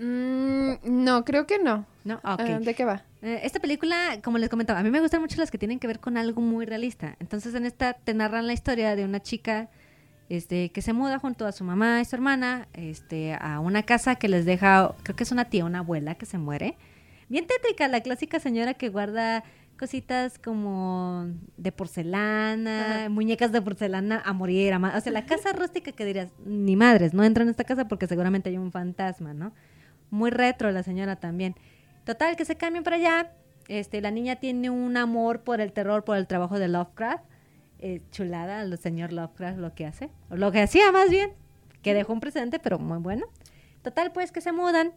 [0.00, 1.84] Mm, no, creo que no.
[2.04, 2.20] ¿No?
[2.24, 3.04] Ah, ¿De qué va?
[3.20, 5.86] Eh, esta película, como les comentaba, a mí me gustan mucho las que tienen que
[5.86, 7.16] ver con algo muy realista.
[7.20, 9.68] Entonces, en esta te narran la historia de una chica
[10.30, 14.14] este, que se muda junto a su mamá y su hermana este, a una casa
[14.14, 16.78] que les deja, creo que es una tía, una abuela que se muere.
[17.28, 19.44] Bien tétrica, la clásica señora que guarda
[19.78, 23.08] cositas como de porcelana, Ajá.
[23.08, 24.72] muñecas de porcelana a morir.
[24.72, 27.88] a o sea, la casa rústica que dirías, ni madres, no entran en esta casa
[27.88, 29.52] porque seguramente hay un fantasma, ¿no?
[30.10, 31.54] Muy retro la señora también.
[32.04, 33.32] Total, que se cambian para allá.
[33.68, 37.24] Este, la niña tiene un amor por el terror, por el trabajo de Lovecraft.
[37.78, 40.10] Eh, chulada el señor Lovecraft lo que hace.
[40.28, 41.32] O lo que hacía más bien.
[41.82, 43.26] Que dejó un precedente, pero muy bueno.
[43.82, 44.92] Total, pues que se mudan.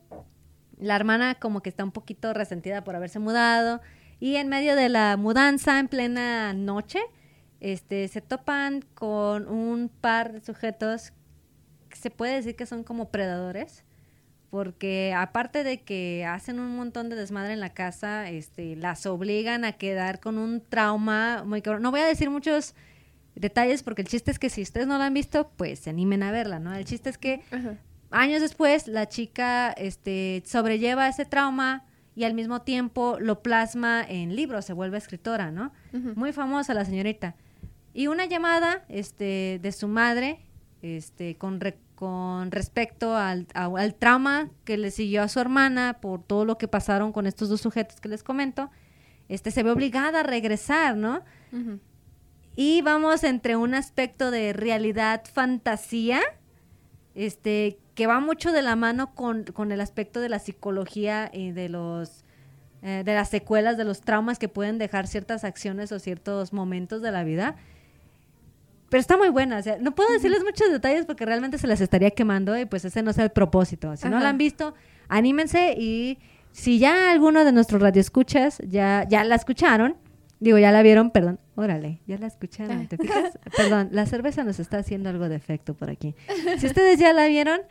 [0.80, 3.82] La hermana como que está un poquito resentida por haberse mudado.
[4.20, 7.00] Y en medio de la mudanza, en plena noche,
[7.60, 11.14] este, se topan con un par de sujetos
[11.90, 13.86] que se puede decir que son como predadores
[14.54, 19.66] porque aparte de que hacen un montón de desmadre en la casa, este, las obligan
[19.66, 21.82] a quedar con un trauma muy cabrón.
[21.82, 22.76] No voy a decir muchos
[23.34, 26.22] detalles porque el chiste es que si ustedes no la han visto, pues se animen
[26.22, 26.72] a verla, ¿no?
[26.76, 27.78] El chiste es que Ajá.
[28.12, 31.84] años después la chica este, sobrelleva ese trauma
[32.16, 35.74] y al mismo tiempo lo plasma en libros, se vuelve escritora, ¿no?
[36.14, 37.34] Muy famosa la señorita.
[37.92, 40.42] Y una llamada este, de su madre
[40.84, 45.98] este, con, re- con respecto al, a- al trauma que le siguió a su hermana
[46.02, 48.70] por todo lo que pasaron con estos dos sujetos que les comento,
[49.30, 51.22] este, se ve obligada a regresar, ¿no?
[52.56, 56.20] Y vamos entre un aspecto de realidad fantasía,
[57.16, 61.52] este, que va mucho de la mano con, con el aspecto de la psicología y
[61.52, 62.24] de los
[62.86, 67.02] eh, de las secuelas, de los traumas que pueden dejar ciertas acciones o ciertos momentos
[67.02, 67.56] de la vida.
[68.94, 71.82] Pero está muy buena, o sea, no puedo decirles muchos detalles porque realmente se las
[71.82, 73.98] estaría quemando y pues ese no es el propósito.
[73.98, 74.76] Si no la han visto,
[75.10, 76.20] anímense y
[76.52, 79.98] si ya alguno de nuestros radioescuchas ya, ya la escucharon,
[80.40, 83.40] digo, ya la vieron, perdón, órale, ya la escucharon, ¿te fijas?
[83.58, 86.14] perdón, la cerveza nos está haciendo algo de efecto por aquí.
[86.60, 87.62] Si ustedes ya la vieron,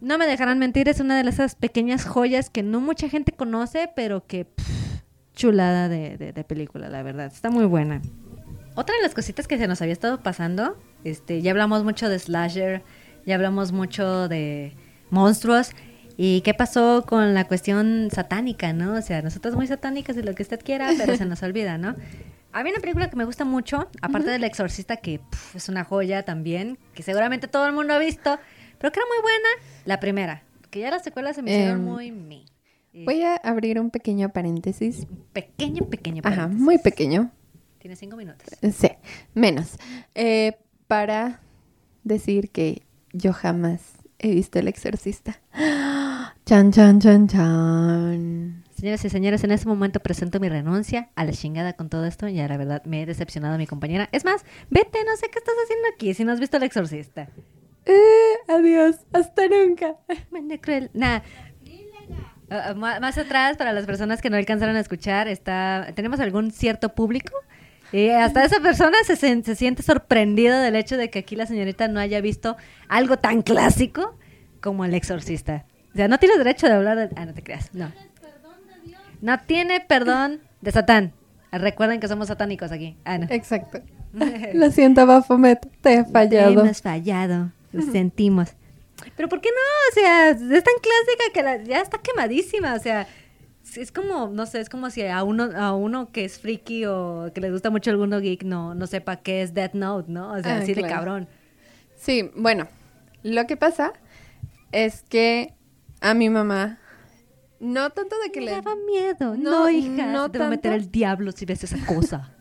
[0.00, 3.90] no me dejarán mentir, es una de esas pequeñas joyas que no mucha gente conoce,
[3.96, 5.00] pero que pff,
[5.34, 7.26] chulada de, de- de película, la verdad.
[7.34, 8.00] Está muy buena.
[8.78, 12.16] Otra de las cositas que se nos había estado pasando, este, ya hablamos mucho de
[12.16, 12.84] slasher,
[13.26, 14.72] ya hablamos mucho de
[15.10, 15.72] monstruos.
[16.16, 18.94] ¿Y qué pasó con la cuestión satánica, no?
[18.94, 21.96] O sea, nosotros muy satánicas y lo que usted quiera, pero se nos olvida, ¿no?
[22.52, 25.20] Había una película que me gusta mucho, aparte del Exorcista, que
[25.56, 28.38] es una joya también, que seguramente todo el mundo ha visto,
[28.78, 29.48] pero que era muy buena,
[29.86, 32.44] la primera, que ya las secuelas se me hicieron Em, muy me.
[33.04, 35.04] Voy a abrir un pequeño paréntesis.
[35.32, 36.22] Pequeño, pequeño.
[36.24, 36.64] Ajá, paréntesis.
[36.64, 37.32] muy pequeño.
[37.78, 38.46] Tiene cinco minutos.
[38.74, 38.90] Sí,
[39.34, 39.76] menos.
[40.14, 41.40] Eh, para
[42.04, 43.80] decir que yo jamás
[44.18, 45.40] he visto El Exorcista.
[46.44, 48.64] Chan, chan, chan, chan.
[48.74, 52.26] Señoras y señores, en este momento presento mi renuncia a la chingada con todo esto.
[52.28, 54.08] Ya la verdad me he decepcionado a mi compañera.
[54.12, 57.28] Es más, vete, no sé qué estás haciendo aquí si no has visto El Exorcista.
[57.84, 59.96] Eh, adiós, hasta nunca.
[60.30, 60.90] Mande cruel.
[60.94, 61.20] Nah.
[62.50, 66.50] Ah, ah, más atrás, para las personas que no alcanzaron a escuchar, está tenemos algún
[66.50, 67.32] cierto público.
[67.92, 71.88] Y hasta esa persona se, se siente sorprendida del hecho de que aquí la señorita
[71.88, 72.56] no haya visto
[72.88, 74.16] algo tan clásico
[74.60, 75.64] como El Exorcista.
[75.94, 77.08] O sea, no tienes derecho de hablar de...
[77.16, 77.90] Ah, no te creas, no.
[79.20, 81.12] No tiene perdón de Satán.
[81.50, 82.96] Recuerden que somos satánicos aquí.
[83.04, 83.26] Ah, no.
[83.30, 83.80] Exacto.
[84.54, 86.62] Lo siento, Bafomet, te he fallado.
[86.62, 88.50] Hemos fallado, lo sentimos.
[89.16, 89.56] Pero ¿por qué no?
[89.90, 92.74] O sea, es tan clásica que la- ya está quemadísima.
[92.74, 93.06] O sea,
[93.76, 97.30] es- como, no sé, es como si a uno, a uno que es friki o
[97.34, 100.32] que le gusta mucho alguno geek no, no sepa qué es Death Note, ¿no?
[100.32, 101.28] O sea, Ah, así de cabrón.
[101.96, 102.68] Sí, bueno,
[103.22, 103.92] lo que pasa
[104.72, 105.54] es que
[106.00, 106.78] a mi mamá,
[107.60, 108.52] no tanto de que Me le...
[108.52, 109.36] daba miedo.
[109.36, 110.84] No, No, hija, no se te va a meter tanto.
[110.84, 112.32] el diablo si ves esa cosa.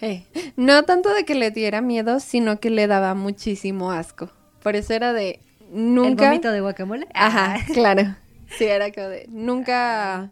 [0.56, 4.30] No tanto de que le diera miedo, sino que le daba muchísimo asco.
[4.62, 5.40] Por eso era de
[5.72, 6.24] ¿El nunca...
[6.26, 7.06] vómito de guacamole?
[7.14, 7.64] Ajá, Ah.
[7.72, 8.14] claro.
[8.58, 10.30] Sí, era como de nunca...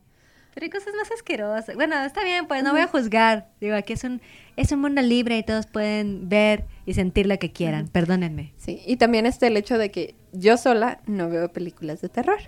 [0.55, 1.75] Pero hay cosas más asquerosas.
[1.75, 3.49] Bueno, está bien, pues no voy a juzgar.
[3.61, 4.23] Digo, aquí es un,
[4.57, 7.89] es un mundo libre y todos pueden ver y sentir lo que quieran.
[7.89, 8.53] Perdónenme.
[8.57, 12.39] Sí, y también está el hecho de que yo sola no veo películas de terror.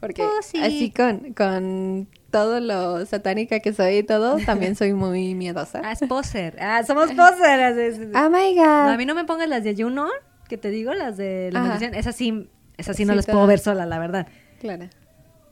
[0.00, 0.58] Porque Oh, sí.
[0.62, 5.80] así con, con todo lo satánica que soy y todo, también soy muy miedosa.
[5.82, 6.56] Ah, es poser.
[6.60, 7.60] Ah, somos poser.
[7.60, 8.90] Es- es- Oh my No, god.
[8.92, 10.08] a mí no me pongas las de Juno,
[10.50, 11.94] que te digo, las de la maldición.
[11.94, 14.26] Esas sí, esas sí no Sí, las puedo ver sola, la verdad.
[14.60, 14.90] Claro.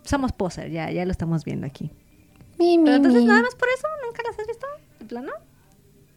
[0.04, 1.90] Somos poser, ya, ya lo estamos viendo aquí.
[2.62, 3.26] Mi, mi, Pero entonces mi.
[3.26, 4.66] nada más por eso, ¿nunca las has visto?
[5.00, 5.32] ¿De plano?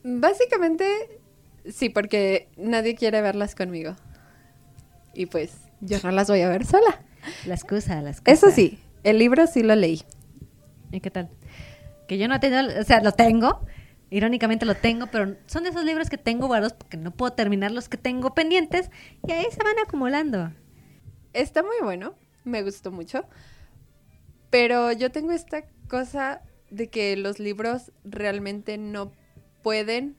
[0.04, 1.20] Básicamente,
[1.68, 3.96] sí, porque nadie quiere verlas conmigo.
[5.16, 7.02] Y pues, yo no las voy a ver sola.
[7.48, 8.32] La excusa, la excusa.
[8.32, 10.04] Eso sí, el libro sí lo leí.
[10.92, 11.32] ¿Y qué tal?
[12.08, 13.66] Que yo no he tenido, o sea, lo tengo,
[14.12, 17.72] irónicamente lo tengo, pero son de esos libros que tengo guardados porque no puedo terminar
[17.72, 18.92] los que tengo pendientes
[19.28, 20.54] y ahí se van acumulando.
[21.34, 23.26] Está muy bueno, me gustó mucho.
[24.52, 29.12] Pero yo tengo esta cosa de que los libros realmente no
[29.62, 30.15] pueden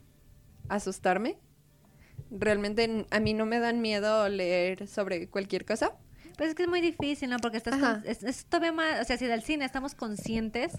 [0.68, 1.38] asustarme.
[2.30, 5.92] Realmente a mí no me dan miedo leer sobre cualquier cosa.
[6.36, 7.38] Pues es que es muy difícil, ¿no?
[7.38, 10.72] Porque estás con- es, es todavía más, o sea, si del cine estamos conscientes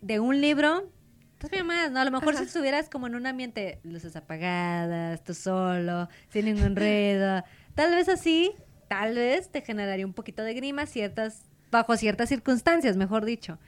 [0.00, 0.90] de un libro,
[1.38, 2.00] todavía más, ¿no?
[2.00, 2.38] A lo mejor Ajá.
[2.40, 7.42] si estuvieras como en un ambiente, luces apagadas, tú solo, sin ningún enredo,
[7.74, 8.52] tal vez así,
[8.88, 13.58] tal vez te generaría un poquito de grima ciertas, bajo ciertas circunstancias, mejor dicho.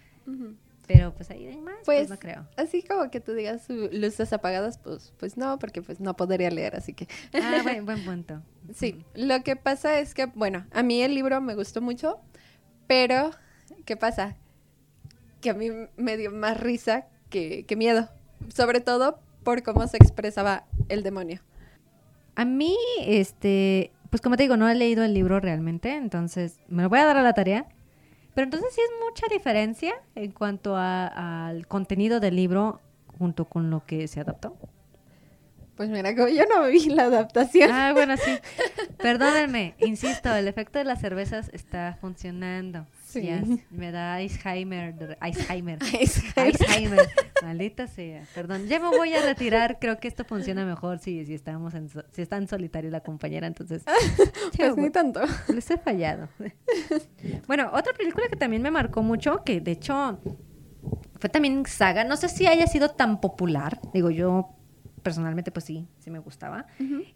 [0.86, 2.46] Pero pues ahí de más, pues, Pues, no creo.
[2.56, 6.48] así como que tú digas "Uh, luces apagadas, pues, pues no, porque pues no podría
[6.50, 7.08] leer, así que...
[7.34, 8.40] Ah, buen, buen punto.
[8.72, 12.20] Sí, lo que pasa es que, bueno, a mí el libro me gustó mucho,
[12.86, 13.30] pero
[13.84, 14.36] ¿qué pasa?
[15.40, 18.08] Que a mí me dio más risa que, que miedo,
[18.54, 21.40] sobre todo por cómo se expresaba el demonio.
[22.36, 26.82] A mí, este, pues como te digo, no he leído el libro realmente, entonces me
[26.84, 27.66] lo voy a dar a la tarea.
[28.36, 32.80] Pero entonces sí es mucha diferencia en cuanto a- al contenido del libro
[33.18, 34.56] junto con lo que se adaptó.
[35.74, 37.70] Pues mira, como yo no vi la adaptación.
[37.72, 38.30] Ah, bueno, sí.
[38.98, 42.86] Perdónenme, insisto, el efecto de las cervezas está funcionando.
[43.20, 43.62] Sí.
[43.70, 45.78] Me da Alzheimer, Alzheimer.
[46.36, 47.08] Alzheimer.
[47.42, 48.22] Maldita sea.
[48.34, 48.66] Perdón.
[48.66, 49.78] Ya me voy a retirar.
[49.78, 53.00] Creo que esto funciona mejor si, si estamos en, so- si está en solitario la
[53.00, 53.46] compañera.
[53.46, 53.82] Entonces,
[54.56, 54.84] Pues voy.
[54.84, 55.20] ni tanto.
[55.54, 56.28] Les he fallado.
[57.46, 60.18] bueno, otra película que también me marcó mucho, que de hecho
[61.20, 62.04] fue también saga.
[62.04, 63.80] No sé si haya sido tan popular.
[63.92, 64.50] Digo, yo
[65.02, 66.66] personalmente pues sí, sí me gustaba,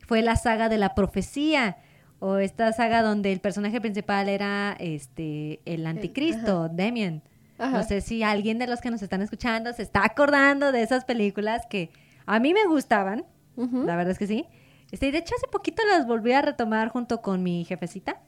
[0.06, 1.78] fue la saga de la profecía
[2.20, 7.22] o esta saga donde el personaje principal era este el anticristo, Damien.
[7.59, 11.04] No sé si alguien de los que nos están escuchando se está acordando de esas
[11.04, 11.90] películas que
[12.24, 13.24] a mí me gustaban,
[13.56, 14.46] la verdad es que sí.
[14.90, 18.20] Este, de hecho, hace poquito las volví a retomar junto con mi jefecita.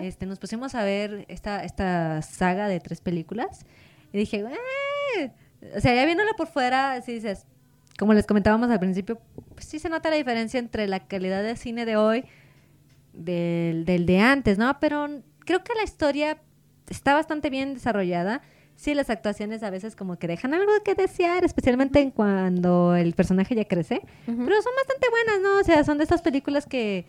[0.00, 3.66] Este, nos pusimos a ver esta, esta saga de tres películas
[4.12, 4.44] y dije,
[5.18, 5.32] ¡Eh!
[5.76, 7.46] o sea, ya viéndolo por fuera, si dices,
[7.98, 9.20] como les comentábamos al principio,
[9.54, 12.24] pues sí se nota la diferencia entre la calidad del cine de hoy
[13.12, 14.78] del, del de antes, ¿no?
[14.80, 15.08] Pero
[15.44, 16.38] creo que la historia
[16.88, 18.42] está bastante bien desarrollada.
[18.76, 23.12] Sí, las actuaciones a veces como que dejan algo que desear, especialmente en cuando el
[23.12, 24.00] personaje ya crece.
[24.26, 25.60] Pero son bastante buenas, ¿no?
[25.60, 27.06] O sea, son de estas películas que,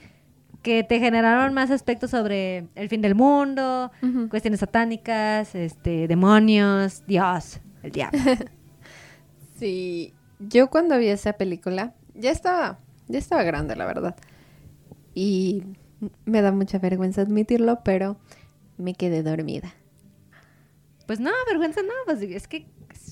[0.62, 3.92] que te generaron más aspectos sobre el fin del mundo,
[4.30, 8.20] cuestiones satánicas, este, demonios, Dios, el diablo.
[9.58, 14.16] sí, yo cuando vi esa película, ya estaba, ya estaba grande, la verdad.
[15.16, 15.64] Y
[16.26, 18.18] me da mucha vergüenza admitirlo, pero
[18.78, 19.74] me quedé dormida.
[21.06, 22.66] Pues no, vergüenza no, pues es que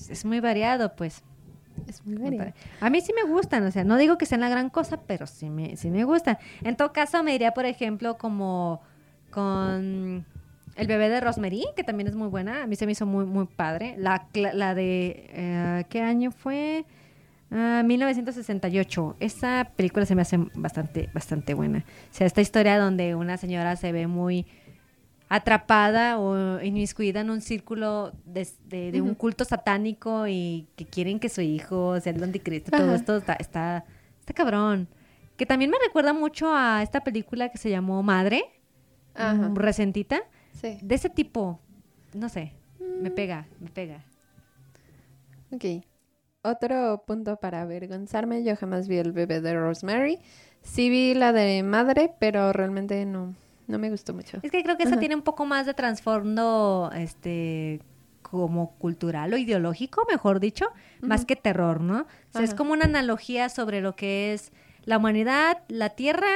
[0.08, 1.22] es muy variado, pues.
[1.86, 2.52] Es muy variado.
[2.80, 5.26] A mí sí me gustan, o sea, no digo que sean la gran cosa, pero
[5.26, 6.38] sí me, sí me gustan.
[6.62, 8.80] En todo caso, me iría, por ejemplo, como
[9.30, 10.26] con
[10.76, 12.62] El bebé de Rosemary, que también es muy buena.
[12.62, 13.94] A mí se me hizo muy, muy padre.
[13.98, 16.84] La, la de, eh, ¿qué año fue?
[17.52, 19.10] 1968.
[19.12, 21.78] Ah, Esa película se me hace bastante, bastante buena.
[21.78, 24.46] O sea, esta historia donde una señora se ve muy
[25.28, 31.40] atrapada o inmiscuida en un círculo de, un culto satánico y que quieren que su
[31.40, 32.70] hijo sea el anticristo.
[32.70, 33.84] Todo esto está, está,
[34.34, 34.88] cabrón.
[35.36, 38.44] Que también me recuerda mucho a esta película que se llamó Madre,
[39.54, 40.22] Resentita.
[40.80, 41.60] De ese tipo,
[42.14, 43.14] no sé, me mm.
[43.14, 44.04] pega, me pega.
[45.50, 45.64] Ok.
[46.42, 50.18] Otro punto para avergonzarme, yo jamás vi el bebé de Rosemary.
[50.62, 53.34] Sí vi la de Madre, pero realmente no,
[53.68, 54.38] no me gustó mucho.
[54.42, 57.80] Es que creo que esa tiene un poco más de trasfondo, este,
[58.22, 60.66] como cultural o ideológico, mejor dicho,
[61.00, 62.00] más que terror, ¿no?
[62.00, 64.52] O sea, es como una analogía sobre lo que es
[64.84, 66.30] la humanidad, la tierra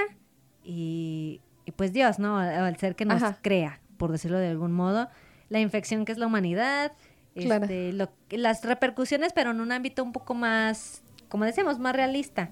[0.63, 1.41] y,
[1.75, 2.43] pues Dios, ¿no?
[2.43, 5.09] El ser que nos crea, por decirlo de algún modo.
[5.49, 6.93] La infección que es la humanidad,
[7.37, 7.93] este,
[8.31, 12.51] las repercusiones, pero en un ámbito un poco más como decíamos, más realista.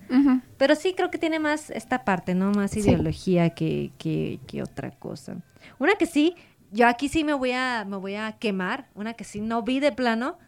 [0.59, 2.51] Pero sí creo que tiene más esta parte, ¿no?
[2.51, 5.37] Más ideología que, que, que, otra cosa.
[5.79, 6.35] Una que sí,
[6.73, 9.81] yo aquí sí me voy a, me voy a quemar, una que sí no vi
[9.81, 10.38] de plano,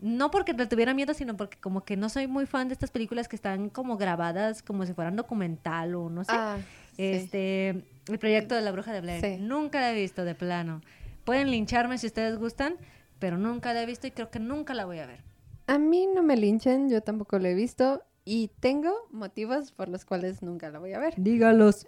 [0.00, 2.90] no porque le tuviera miedo, sino porque como que no soy muy fan de estas
[2.90, 6.32] películas que están como grabadas como si fueran documental o no sé.
[6.34, 6.58] Ah,
[6.98, 7.70] este,
[8.08, 9.40] el proyecto de la bruja de Blair.
[9.40, 10.82] Nunca la he visto de plano.
[11.24, 12.74] Pueden lincharme si ustedes gustan,
[13.18, 15.22] pero nunca la he visto y creo que nunca la voy a ver.
[15.66, 20.04] A mí no me linchen, yo tampoco lo he visto y tengo motivos por los
[20.04, 21.14] cuales nunca la voy a ver.
[21.16, 21.86] Dígalos.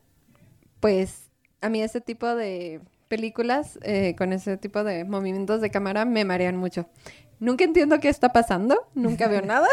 [0.80, 6.04] Pues a mí ese tipo de películas eh, con ese tipo de movimientos de cámara
[6.04, 6.88] me marean mucho.
[7.38, 9.68] Nunca entiendo qué está pasando, nunca veo nada.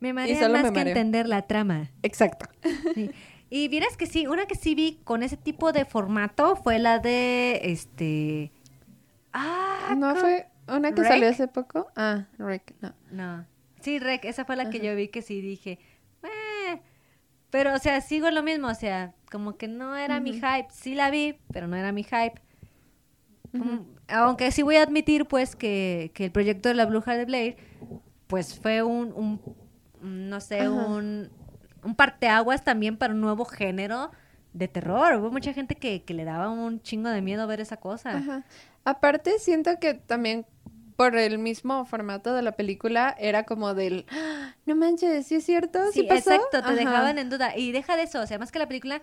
[0.00, 1.90] me marea más que entender la trama.
[2.02, 2.46] Exacto.
[3.48, 6.98] Y vieras que sí, una que sí vi con ese tipo de formato fue la
[6.98, 8.52] de este.
[9.32, 11.90] Ah, no fue una que salió hace poco.
[11.96, 12.94] Ah, Rec, no.
[13.10, 13.46] No.
[13.80, 15.78] Sí, Rec, esa fue la que yo vi que sí dije.
[16.22, 16.80] Eh".
[17.50, 18.68] Pero, o sea, sigo lo mismo.
[18.68, 20.68] O sea, como que no era mi hype.
[20.70, 22.40] Sí la vi, pero no era mi hype.
[24.08, 27.56] aunque sí voy a admitir, pues, que, que, el proyecto de la bruja de Blair,
[28.28, 29.40] pues fue un, un
[30.00, 31.30] no sé, un,
[31.82, 34.10] un parteaguas también para un nuevo género
[34.52, 35.14] de terror.
[35.14, 38.16] Hubo mucha gente que, que le daba un chingo de miedo ver esa cosa.
[38.16, 38.44] Ajá.
[38.84, 40.46] Aparte, siento que también
[41.00, 44.54] por el mismo formato de la película era como del ¡Ah!
[44.66, 45.78] no manches, ¿sí es cierto?
[45.94, 47.56] Sí, exacto, te dejaban en duda.
[47.56, 49.00] Y deja de eso, o sea, más que la película,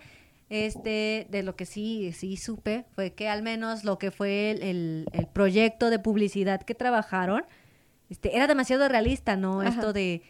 [0.48, 5.08] este, de lo que sí, sí supe, fue que al menos lo que fue el,
[5.10, 7.44] el, proyecto de publicidad que trabajaron,
[8.10, 9.64] este, era demasiado realista, ¿no?
[9.64, 10.22] Esto de,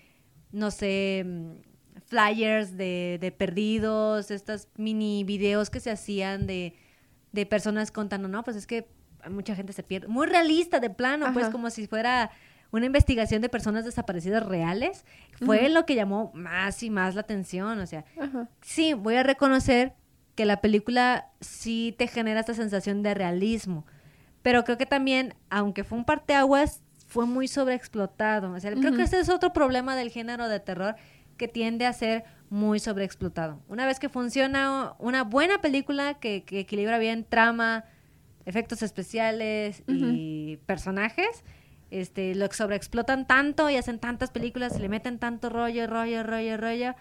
[0.52, 1.50] no sé, mm,
[2.06, 6.72] flyers de, de perdidos, estos mini videos que se hacían de,
[7.32, 8.88] de personas contando, no, pues es que
[9.30, 10.08] mucha gente se pierde.
[10.08, 12.30] Muy realista de plano, pues como si fuera
[12.70, 15.04] una investigación de personas desaparecidas reales.
[15.44, 17.78] Fue lo que llamó más y más la atención.
[17.80, 18.04] O sea,
[18.60, 19.94] sí, voy a reconocer
[20.34, 23.86] que la película sí te genera esta sensación de realismo.
[24.42, 28.52] Pero creo que también, aunque fue un parteaguas, fue muy sobreexplotado.
[28.52, 30.96] O sea, creo que ese es otro problema del género de terror
[31.36, 33.60] que tiende a ser muy sobreexplotado.
[33.68, 37.84] Una vez que funciona una buena película que, que equilibra bien trama,
[38.48, 41.44] efectos especiales y personajes,
[41.90, 46.56] este, lo sobreexplotan tanto y hacen tantas películas y le meten tanto rollo, rollo, rollo,
[46.56, 46.94] rollo,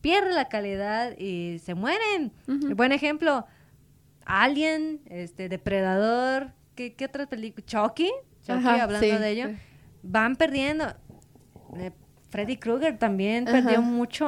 [0.00, 2.32] pierde la calidad y se mueren.
[2.74, 3.46] Buen ejemplo,
[4.24, 7.66] Alien, este, Depredador, ¿qué, qué otras películas?
[7.66, 8.10] Chucky,
[8.46, 9.56] Chucky, Ajá, hablando sí, de ello, sí.
[10.02, 10.86] van perdiendo.
[11.76, 11.92] Eh,
[12.30, 13.56] Freddy Krueger también Ajá.
[13.62, 14.26] perdió mucho,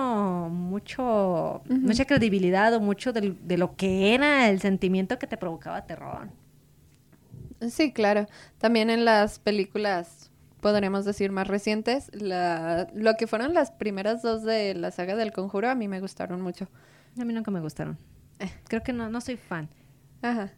[0.51, 5.85] mucho, mucha credibilidad o mucho del- de, lo que era el sentimiento que te provocaba
[5.87, 6.29] terror.
[7.69, 8.27] Sí, claro.
[8.59, 10.31] También en las películas,
[10.61, 15.33] podríamos decir, más recientes, la, lo que fueron las primeras dos de la saga del
[15.33, 16.69] conjuro, a mí me gustaron mucho.
[17.19, 17.99] A mí nunca me gustaron.
[18.39, 18.51] Eh.
[18.69, 19.69] Creo que no, no soy fan.
[20.23, 20.53] Ajá.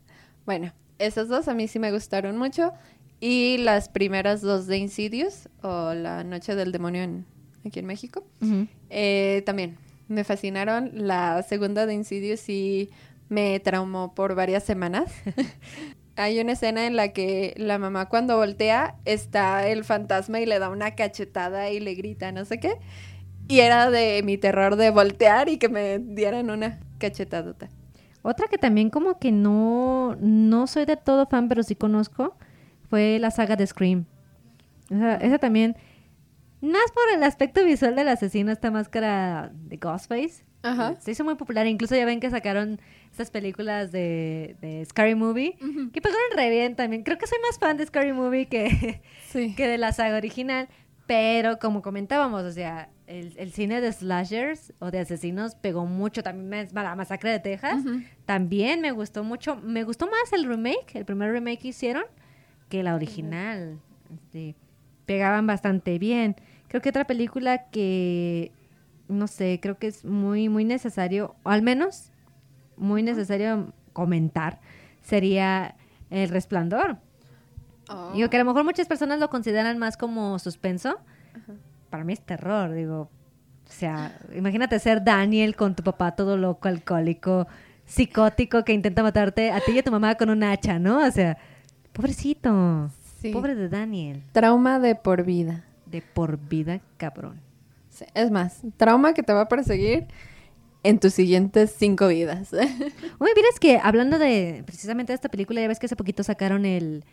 [0.47, 2.73] Bueno, esas dos a mí sí me gustaron mucho.
[3.21, 7.25] Y las primeras dos de Insidious, o La Noche del Demonio en,
[7.65, 8.25] aquí en México,
[8.91, 9.79] eh, también
[10.09, 10.91] me fascinaron.
[10.95, 12.91] La segunda de Insidious sí
[13.29, 15.13] me traumó por varias semanas.
[16.17, 20.59] Hay una escena en la que la mamá cuando voltea está el fantasma y le
[20.59, 22.79] da una cachetada y le grita no sé qué.
[23.49, 27.69] Y era de mi terror de voltear y que me dieran una cachetadota.
[28.23, 32.37] Otra que también como que no, no soy de todo fan, pero sí conozco,
[32.89, 34.07] fue la saga de Scream.
[34.91, 35.77] Esa, esa también,
[36.61, 40.45] más por el aspecto visual del asesino, esta máscara de Ghostface.
[40.63, 40.97] Ajá.
[41.01, 45.57] Se hizo muy popular, incluso ya ven que sacaron estas películas de, de Scary Movie,
[45.93, 47.03] que pegaron re bien también.
[47.03, 49.55] Creo que soy más fan de Scary Movie que, Sí.
[49.57, 50.69] que de la saga original.
[51.07, 56.23] Pero como comentábamos, o sea, el, el cine de slashers o de asesinos pegó mucho.
[56.23, 57.83] También la masacre de Texas.
[58.25, 59.57] También me gustó mucho.
[59.57, 62.05] Me gustó más el remake, el primer remake que hicieron,
[62.69, 63.81] que la original.
[64.15, 64.55] Este,
[65.05, 66.37] pegaban bastante bien.
[66.69, 68.53] Creo que otra película que,
[69.13, 72.11] no sé, creo que es muy, muy necesario, o al menos
[72.77, 74.61] muy necesario comentar,
[75.03, 75.77] sería
[76.11, 76.99] El Resplandor.
[77.89, 78.13] Oh.
[78.15, 81.01] Digo que a lo mejor muchas personas lo consideran más como suspenso.
[81.31, 81.53] Ajá.
[81.91, 83.11] Para mí es terror, digo.
[83.69, 87.47] O sea, imagínate ser Daniel con tu papá todo loco, alcohólico,
[87.87, 91.07] psicótico, que intenta matarte a ti y a tu mamá con un hacha, ¿no?
[91.07, 91.39] O sea,
[91.93, 92.91] pobrecito.
[93.21, 93.31] Sí.
[93.31, 94.23] Pobre de Daniel.
[94.33, 95.65] Trauma de por vida.
[95.87, 97.41] De por vida, cabrón.
[98.05, 100.07] Sí, Es más, trauma que te va a perseguir
[100.85, 102.53] en tus siguientes cinco vidas.
[103.19, 106.67] Uy, miras que hablando de precisamente de esta película, ya ves que hace poquito sacaron
[106.67, 107.05] el,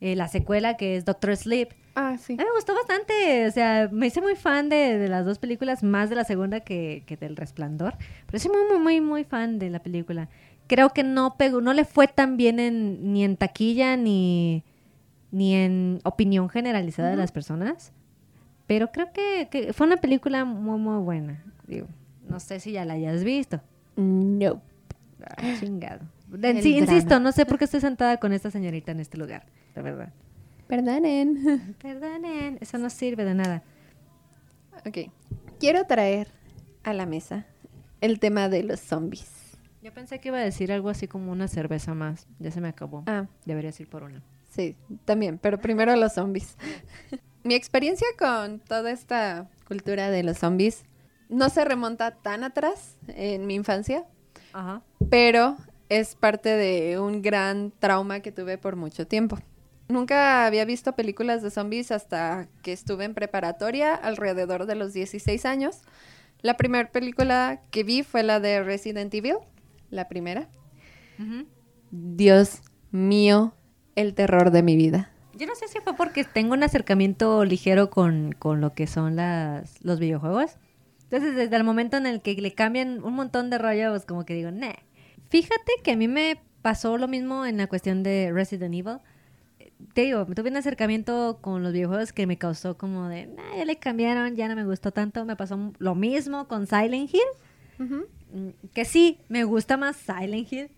[0.00, 1.68] eh, la secuela que es Doctor Sleep.
[1.94, 2.32] ah, sí.
[2.34, 5.38] A mí me gustó bastante, o sea, me hice muy fan de, de las dos
[5.38, 9.24] películas, más de la segunda que, que del Resplandor, pero soy muy, muy, muy, muy
[9.24, 10.28] fan de la película.
[10.66, 14.64] Creo que no pegó, no le fue tan bien en, ni en taquilla ni,
[15.30, 17.92] ni en opinión generalizada de las personas,
[18.70, 21.42] pero creo que, que fue una película muy, muy buena.
[21.66, 21.88] Digo,
[22.28, 23.60] no sé si ya la hayas visto.
[23.96, 24.62] No.
[25.36, 26.02] Ah, chingado.
[26.28, 29.18] De- El sí, insisto, no sé por qué estoy sentada con esta señorita en este
[29.18, 29.44] lugar,
[29.74, 30.12] la verdad.
[30.68, 31.74] Perdonen.
[31.82, 33.64] Perdonen, eso no sirve de nada.
[34.86, 35.10] ok.
[35.58, 36.28] Quiero traer
[36.84, 37.46] a la mesa
[38.00, 39.58] el tema de los zombies.
[39.82, 42.28] Yo pensé que iba a decir algo así como una cerveza más.
[42.38, 43.02] Ya se me acabó.
[43.08, 44.22] Ah, Deberías ir por una.
[44.48, 46.56] sí, también, pero primero los zombies.
[47.42, 50.84] Mi experiencia con toda esta cultura de los zombies
[51.28, 54.04] no se remonta tan atrás en mi infancia,
[54.52, 54.82] Ajá.
[55.08, 55.56] pero
[55.88, 59.38] es parte de un gran trauma que tuve por mucho tiempo.
[59.88, 65.44] Nunca había visto películas de zombies hasta que estuve en preparatoria, alrededor de los 16
[65.46, 65.80] años.
[66.42, 69.36] La primera película que vi fue la de Resident Evil,
[69.90, 70.48] la primera.
[71.90, 72.62] Dios
[72.92, 73.52] mío,
[73.96, 75.10] el terror de mi vida.
[75.40, 79.16] Yo no sé si fue porque tengo un acercamiento ligero con, con lo que son
[79.16, 80.56] las, los videojuegos.
[81.04, 84.26] Entonces, desde el momento en el que le cambian un montón de rollo, pues como
[84.26, 84.74] que digo, nah.
[85.30, 88.98] Fíjate que a mí me pasó lo mismo en la cuestión de Resident Evil.
[89.94, 93.64] Te digo, tuve un acercamiento con los videojuegos que me causó como de, nah, ya
[93.64, 95.24] le cambiaron, ya no me gustó tanto.
[95.24, 97.22] Me pasó lo mismo con Silent Hill.
[98.34, 100.70] Mm, Que sí, me gusta más Silent Hill.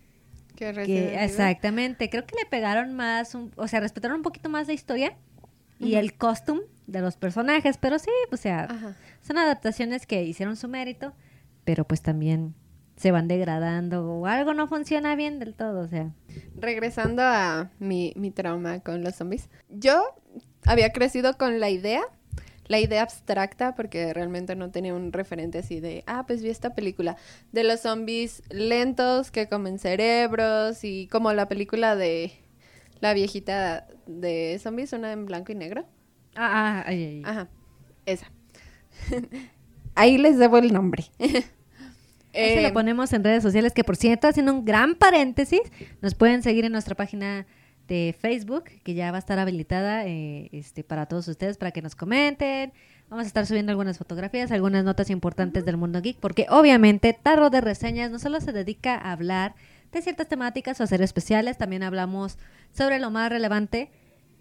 [0.55, 4.67] Que Que, exactamente, creo que le pegaron más, un- o sea, respetaron un poquito más
[4.67, 5.17] la historia
[5.79, 8.95] y el costume de los personajes, pero sí, o sea, Ajá.
[9.21, 11.13] son adaptaciones que hicieron su mérito,
[11.65, 12.53] pero pues también
[12.95, 16.11] se van degradando o algo no funciona bien del todo, o sea.
[16.55, 19.49] Regresando a mi, mi trauma con los zombies.
[19.69, 20.03] Yo
[20.65, 22.01] había crecido con la idea,
[22.67, 26.73] la idea abstracta, porque realmente no tenía un referente así de, ah, pues vi esta
[26.75, 27.17] película,
[27.51, 32.31] de los zombies lentos que comen cerebros y como la película de
[32.99, 35.85] la viejita de zombies, una en blanco y negro.
[36.35, 37.21] Ah, ah, ay, ay, ay.
[37.25, 37.47] Ajá,
[38.05, 38.31] esa.
[39.95, 41.05] Ahí les debo el nombre.
[42.35, 45.61] Eh, lo ponemos en redes sociales, que por cierto, haciendo un gran paréntesis,
[46.01, 47.45] nos pueden seguir en nuestra página
[47.87, 51.81] de Facebook, que ya va a estar habilitada eh, este, para todos ustedes, para que
[51.81, 52.71] nos comenten,
[53.13, 57.51] Vamos a estar subiendo algunas fotografías, algunas notas importantes del mundo geek, porque obviamente Tarro
[57.51, 59.53] de Reseñas no solo se dedica a hablar
[59.91, 62.39] de ciertas temáticas o hacer especiales, también hablamos
[62.71, 63.91] sobre lo más relevante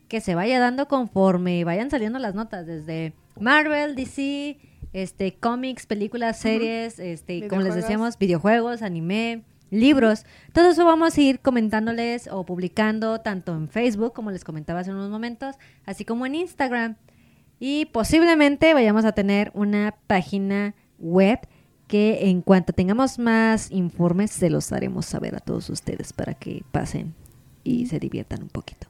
[0.09, 4.57] que se vaya dando conforme vayan saliendo las notas, desde Marvel, DC,
[4.95, 9.43] este, cómics, películas, series, este, como les decíamos, videojuegos, anime,
[9.73, 10.25] libros.
[10.53, 14.93] Todo eso vamos a ir comentándoles o publicando tanto en Facebook, como les comentaba hace
[14.93, 16.97] unos momentos, así como en Instagram.
[17.59, 21.41] Y posiblemente vayamos a tener una página web
[21.89, 26.63] que en cuanto tengamos más informes se los haremos saber a todos ustedes para que
[26.71, 27.15] pasen
[27.65, 28.89] y se diviertan un poquito.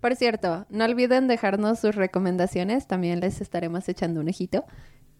[0.00, 2.86] Por cierto, no olviden dejarnos sus recomendaciones.
[2.86, 4.64] También les estaremos echando un ojito.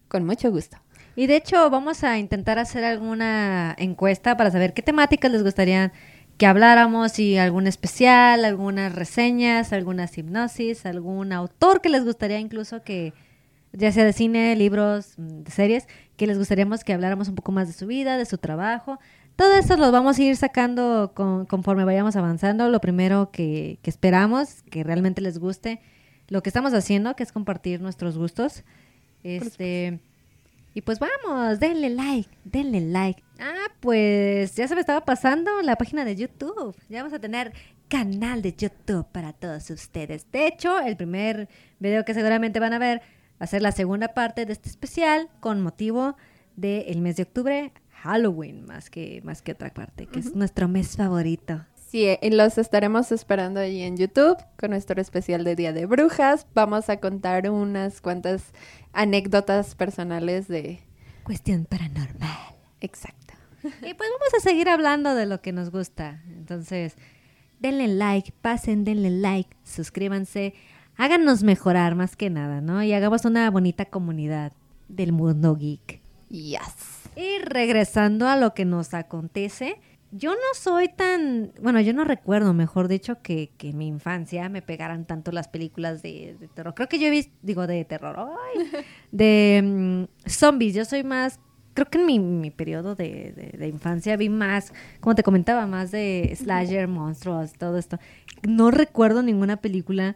[0.07, 0.77] Con mucho gusto.
[1.17, 5.91] Y de hecho vamos a intentar hacer alguna encuesta para saber qué temáticas les gustaría
[6.37, 12.83] que habláramos y algún especial, algunas reseñas, algunas hipnosis, algún autor que les gustaría incluso
[12.83, 13.13] que,
[13.73, 15.87] ya sea de cine, libros, mm, de series,
[16.17, 18.99] que les gustaríamos que habláramos un poco más de su vida, de su trabajo.
[19.35, 22.69] Todo eso lo vamos a ir sacando con- conforme vayamos avanzando.
[22.69, 25.81] Lo primero que, que esperamos, que realmente les guste
[26.27, 28.63] lo que estamos haciendo, que es compartir nuestros gustos.
[29.23, 29.99] Este,
[30.77, 33.23] y pues vamos, denle like, denle like.
[33.39, 36.75] Ah, pues ya se me estaba pasando la página de YouTube.
[36.87, 37.51] Ya vamos a tener
[37.87, 40.31] canal de YouTube para todos ustedes.
[40.31, 41.49] De hecho, el primer
[41.79, 45.29] video que seguramente van a ver va a ser la segunda parte de este especial
[45.39, 46.15] con motivo
[46.55, 50.95] del mes de octubre, Halloween, más que, más que otra parte, que es nuestro mes
[50.95, 51.65] favorito.
[51.87, 55.85] Sí, eh, y los estaremos esperando ahí en YouTube con nuestro especial de Día de
[55.85, 56.45] Brujas.
[56.53, 58.51] Vamos a contar unas cuantas
[58.97, 60.79] anécdotas personales de...
[61.23, 62.55] Cuestión paranormal.
[62.81, 63.35] Exacto.
[63.63, 66.23] Y pues vamos a seguir hablando de lo que nos gusta.
[66.29, 66.95] Entonces,
[67.59, 70.55] denle like, pasen, denle like, suscríbanse,
[70.95, 72.81] háganos mejorar más que nada, ¿no?
[72.81, 74.51] Y hagamos una bonita comunidad
[74.87, 76.01] del mundo geek.
[76.29, 77.09] Yes.
[77.15, 79.79] Y regresando a lo que nos acontece,
[80.11, 84.47] yo no soy tan, bueno, yo no recuerdo, mejor dicho, que, que en mi infancia
[84.49, 86.73] me pegaran tanto las películas de, de terror.
[86.75, 88.67] Creo que yo he visto, digo, de terror, ay,
[89.11, 90.73] de mm, zombies.
[90.75, 91.39] Yo soy más,
[91.73, 95.65] creo que en mi, mi periodo de, de- de infancia vi más, como te comentaba,
[95.67, 97.99] más de slasher, monstruos, todo esto.
[98.47, 100.15] No recuerdo ninguna película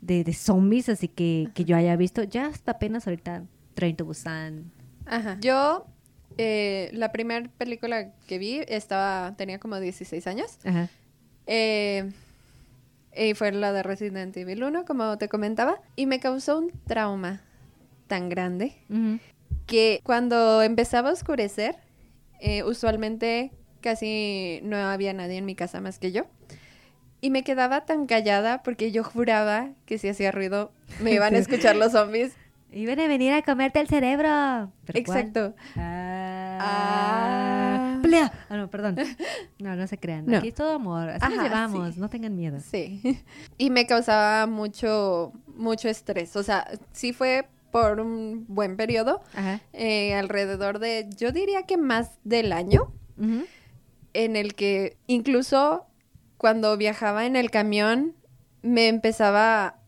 [0.00, 2.22] de, de zombies, así que, que yo haya visto.
[2.22, 3.44] Ya hasta apenas ahorita,
[3.74, 4.70] Train to Busan.
[5.06, 5.38] Ajá.
[5.40, 5.86] Yo,
[6.38, 10.58] eh, la primera película que vi estaba, tenía como 16 años.
[10.64, 10.88] Ajá.
[11.46, 12.10] Eh,
[13.16, 15.80] y fue la de Resident Evil 1, como te comentaba.
[15.96, 17.40] Y me causó un trauma
[18.08, 19.18] tan grande Ujú.
[19.66, 21.76] que cuando empezaba a oscurecer,
[22.40, 26.26] eh, usualmente casi no había nadie en mi casa más que yo.
[27.20, 30.70] Y me quedaba tan callada porque yo juraba que si hacía ruido
[31.00, 32.34] me iban a escuchar los zombies.
[32.72, 34.70] Iban a venir a comerte el cerebro.
[34.92, 35.54] Exacto.
[35.76, 35.95] Ah.
[36.60, 37.98] Ah.
[38.02, 38.32] Pelea.
[38.48, 38.96] Ah, no, perdón.
[39.58, 40.26] No, no se crean.
[40.26, 40.36] No.
[40.38, 41.08] Aquí es todo amor.
[41.08, 41.94] Así nos Ajá, llevamos.
[41.94, 42.00] sí.
[42.00, 42.58] No tengan miedo.
[42.60, 43.22] Sí.
[43.58, 46.36] Y me causaba mucho, mucho estrés.
[46.36, 49.60] O sea, sí fue por un buen periodo, Ajá.
[49.72, 52.92] eh, alrededor de, yo diría que más del año,
[54.12, 55.86] en el que incluso
[56.38, 58.14] cuando viajaba en el camión
[58.62, 59.78] me empezaba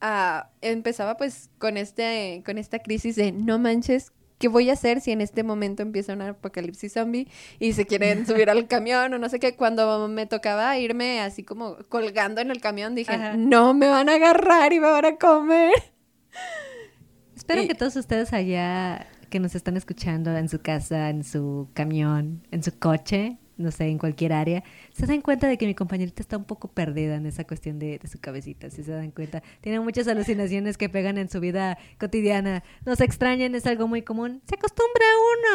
[0.00, 5.00] a empezaba pues con este con esta crisis de no manches ¿Qué voy a hacer
[5.00, 7.28] si en este momento empieza un apocalipsis zombie
[7.60, 9.54] y se quieren subir al camión o no sé qué?
[9.54, 13.36] Cuando me tocaba irme así como colgando en el camión, dije, Ajá.
[13.36, 15.72] no, me van a agarrar y me van a comer.
[17.36, 21.68] Espero Y- que todos ustedes allá que nos están escuchando en su casa, en su
[21.72, 25.74] camión, en su coche, no sé, en cualquier área, se den cuenta de que mi
[25.74, 29.10] compañerita está un poco perdida en esa cuestión de, de su cabecita, si se dan
[29.10, 29.42] cuenta.
[29.60, 32.62] Tiene muchas alucinaciones que pegan en su vida cotidiana.
[32.86, 34.40] Nos extrañan, es algo muy común.
[34.48, 35.04] Se acostumbra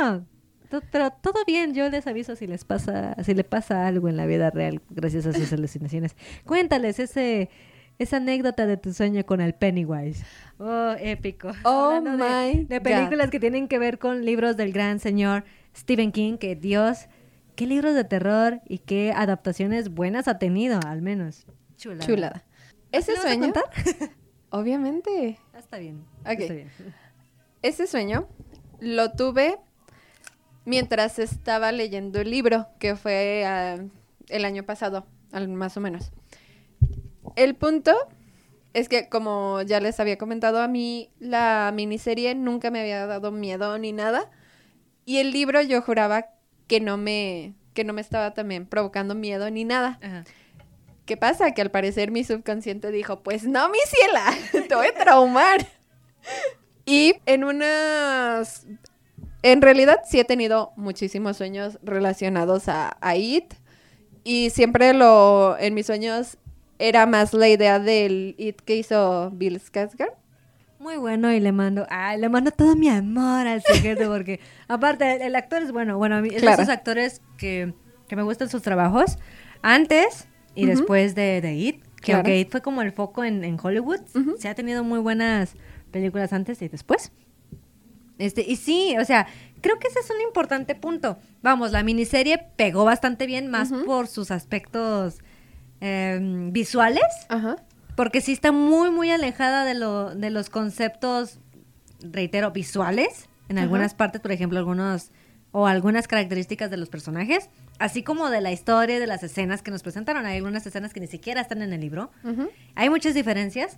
[0.02, 0.26] uno.
[0.92, 4.26] Pero todo bien, yo les aviso si les pasa, si le pasa algo en la
[4.26, 6.16] vida real gracias a sus alucinaciones.
[6.46, 7.50] Cuéntales ese,
[8.00, 10.26] esa anécdota de tu sueño con el Pennywise.
[10.60, 11.52] Oh, épico.
[11.64, 12.84] Oh Hablando de- my de God.
[12.84, 17.08] películas que tienen que ver con libros del gran señor Stephen King, que Dios,
[17.58, 21.46] qué libros de terror y qué adaptaciones buenas ha tenido, al menos.
[21.76, 22.06] Chulada.
[22.06, 22.44] Chulada.
[22.94, 23.64] Ese ¿Lo vas a sueño, contar?
[24.52, 26.06] obviamente, Ah, Está bien.
[26.22, 26.40] Ok.
[26.40, 26.72] Está bien.
[27.64, 28.28] ese sueño
[28.80, 29.58] lo tuve
[30.66, 33.78] mientras estaba leyendo el libro, que fue ah,
[34.30, 35.06] el año pasado,
[35.50, 36.12] más o menos.
[37.36, 37.94] El punto
[38.74, 43.32] es que, como ya les había comentado, a mí la miniserie nunca me había dado
[43.32, 44.30] miedo ni nada.
[45.06, 46.28] Y el libro yo juraba
[46.68, 50.00] que no me, que no me estaba también provocando miedo ni nada.
[50.02, 50.24] Ajá.
[51.08, 51.52] ¿Qué pasa?
[51.52, 54.26] Que al parecer mi subconsciente dijo, pues no, mi ciela,
[54.68, 55.66] te voy a traumar.
[56.90, 58.66] Y en unas...
[59.44, 63.56] En realidad sí he tenido muchísimos sueños relacionados a, a It.
[64.24, 65.58] Y siempre lo...
[65.60, 66.38] En mis sueños
[66.80, 70.14] era más la idea del It que hizo Bill Skarsgård.
[70.88, 75.16] Muy bueno y le mando, ay, le mando todo mi amor al sujeto porque aparte
[75.18, 76.62] el, el actor es bueno, bueno, a mí es de Claro.
[76.62, 77.74] esos actores que,
[78.08, 79.18] que me gustan sus trabajos
[79.62, 82.20] antes y después de, de It, que Claro.
[82.20, 84.00] aunque It fue como el foco en, en Hollywood,
[84.40, 85.56] se ha tenido muy buenas
[85.92, 87.12] películas antes y después.
[88.18, 89.28] Este, y sí, o sea,
[89.60, 91.18] creo que ese es un importante punto.
[91.42, 95.20] Vamos, la miniserie pegó bastante bien, más por sus aspectos
[95.82, 97.58] em, visuales, Ajá.
[97.98, 101.40] Porque sí está muy, muy alejada de, lo, de los conceptos,
[102.00, 105.10] reitero, visuales, en algunas partes, por ejemplo, algunos
[105.52, 109.64] o algunas características de los personajes, así como de la historia y de las escenas
[109.64, 110.28] que nos presentaron.
[110.28, 112.12] Hay algunas escenas que ni siquiera están en el libro.
[112.76, 113.78] Hay muchas diferencias,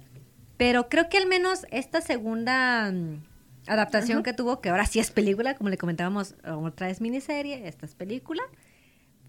[0.58, 3.24] pero creo que al menos esta segunda mm,
[3.68, 7.86] adaptación que tuvo, que ahora sí es película, como le comentábamos, otra es miniserie, esta
[7.86, 8.44] es película,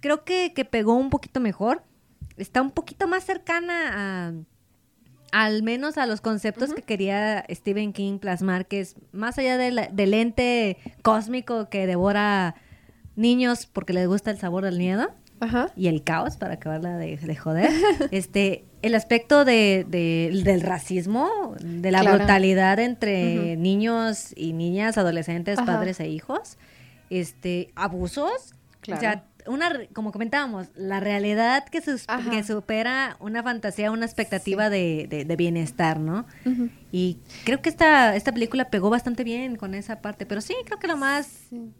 [0.00, 1.84] creo que, que pegó un poquito mejor.
[2.36, 4.32] Está un poquito más cercana a
[5.32, 9.70] al menos a los conceptos que quería Stephen King plasmar, que es más allá de
[9.70, 12.54] la- del ente cósmico que devora
[13.16, 15.10] niños porque les gusta el sabor del miedo
[15.40, 15.68] Ajá.
[15.76, 17.70] y el caos para acabarla de, de joder.
[18.10, 22.18] este, el aspecto de, de- del racismo, de la Claro.
[22.18, 25.66] brutalidad entre niños y niñas, adolescentes, Ajá.
[25.66, 26.56] padres e hijos,
[27.10, 28.98] este, abusos, Claro.
[28.98, 32.30] o sea, una, como comentábamos, la realidad que, sus- Ajá.
[32.30, 36.26] que supera una fantasía, una expectativa de, de- de bienestar, ¿no?
[36.92, 40.78] Y creo que esta, esta película pegó bastante bien con esa parte, pero sí, creo
[40.78, 41.26] que lo más...
[41.50, 41.72] Sí.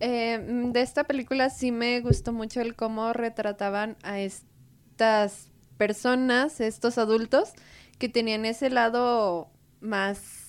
[0.00, 5.48] Eh, mm, de esta película sí me gustó mucho el cómo retrataban a estas
[5.78, 7.52] personas, estos adultos,
[7.98, 9.48] que tenían ese lado
[9.80, 10.45] más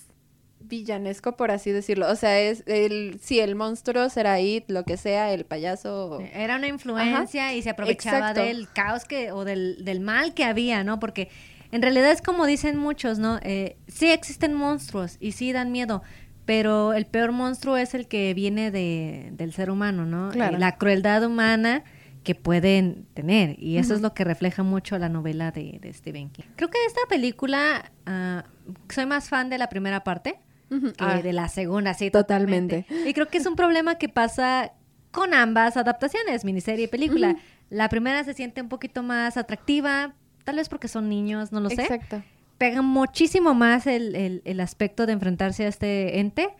[0.60, 2.10] villanesco, por así decirlo.
[2.10, 6.20] O sea, es el, sí, el monstruo será It, lo que sea, el payaso.
[6.32, 8.42] Era una influencia y se aprovechaba Exacto.
[8.42, 11.00] del caos que, o del, del mal que había, ¿no?
[11.00, 11.28] Porque
[11.72, 13.38] en realidad es como dicen muchos, ¿no?
[13.42, 16.02] Eh, sí existen monstruos y sí dan miedo,
[16.44, 20.30] pero el peor monstruo es el que viene de, del ser humano, ¿no?
[20.30, 20.56] Claro.
[20.56, 21.84] Eh, la crueldad humana
[22.24, 23.56] que pueden tener.
[23.62, 26.44] Y eso es lo que refleja mucho la novela de, de Stephen King.
[26.56, 28.44] Creo que esta película ah,
[28.88, 30.38] soy más fan de la primera parte
[30.68, 32.82] Que Ah, de la segunda, sí, Totalmente.
[32.82, 33.10] totalmente.
[33.10, 34.72] Y creo que es un problema que pasa
[35.10, 37.36] con ambas adaptaciones, miniserie y película.
[37.70, 40.12] La primera se siente un poquito más atractiva,
[40.44, 41.82] tal vez porque son niños, no lo sé.
[41.82, 42.22] Exacto.
[42.58, 46.50] Pega muchísimo más el, el- el aspecto de enfrentarse a este ente,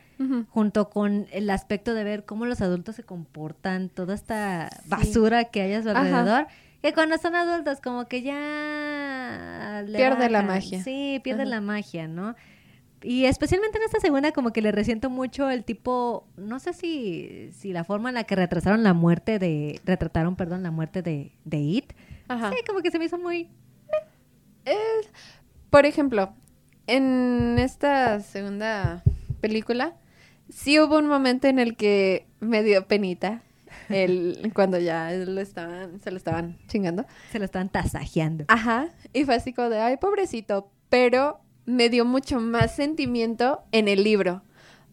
[0.50, 4.88] junto con el aspecto de ver cómo los adultos se comportan, toda esta Sí.
[4.88, 6.00] basura que hay a su Ajá.
[6.00, 6.46] alrededor.
[6.82, 9.82] Que cuando son adultos, como que ya.
[9.86, 10.82] le Pierde la magia.
[10.82, 11.50] Sí, pierde Ajá.
[11.50, 12.34] la magia, ¿no?
[13.02, 16.26] Y especialmente en esta segunda, como que le resiento mucho el tipo.
[16.36, 19.80] No sé si, si la forma en la que retrasaron la muerte de.
[19.84, 21.92] Retrataron, perdón, la muerte de, de It.
[22.28, 22.50] Ajá.
[22.50, 23.48] Sí, como que se me hizo muy.
[24.64, 24.76] Eh,
[25.70, 26.34] por ejemplo,
[26.86, 29.02] en esta segunda
[29.40, 29.96] película,
[30.48, 33.42] sí hubo un momento en el que me dio penita.
[33.88, 37.06] El, cuando ya lo estaban, se lo estaban chingando.
[37.30, 38.44] Se lo estaban tasajeando.
[38.48, 38.88] Ajá.
[39.12, 40.70] Y fue así como de, ay, pobrecito.
[40.88, 44.42] Pero me dio mucho más sentimiento en el libro.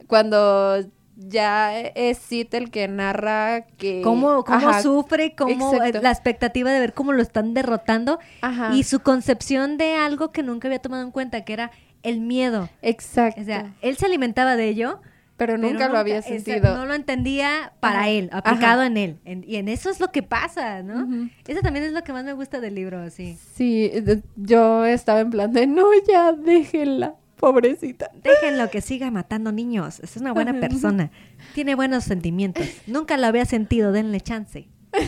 [0.08, 4.02] Cuando ya es Sid el que narra que...
[4.02, 6.00] cómo, cómo Ajá, sufre, cómo exacto.
[6.00, 8.76] eh, la expectativa de ver cómo lo están derrotando Ajá.
[8.76, 11.72] y su concepción de algo que nunca había tomado en cuenta, que era
[12.04, 12.70] el miedo.
[12.82, 13.40] Exacto.
[13.42, 15.00] O sea, él se alimentaba de ello,
[15.38, 16.76] pero pero nunca lo había sentido.
[16.78, 18.10] no lo entendía para Ajá.
[18.10, 18.88] él, aplicado Ajá.
[18.88, 19.20] en él.
[19.26, 21.28] En- y en eso es lo que pasa, ¿no?
[21.48, 23.38] Eso también es lo que más me gusta del libro, sí.
[23.56, 28.10] Sí, de- yo estaba en plan de, no, ya, déjenla, pobrecita.
[28.24, 30.00] Déjenlo que siga matando niños.
[30.00, 31.12] Es una buena persona.
[31.54, 32.66] Tiene buenos sentimientos.
[32.88, 33.92] Nunca lo había sentido.
[33.92, 34.68] Denle chance.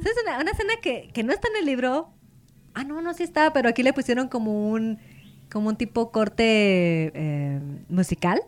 [0.00, 2.10] Es una, una escena que, que no está en el libro.
[2.74, 4.98] Ah, no, no, sí está, pero aquí le pusieron como un,
[5.50, 8.40] como un tipo corte eh, musical.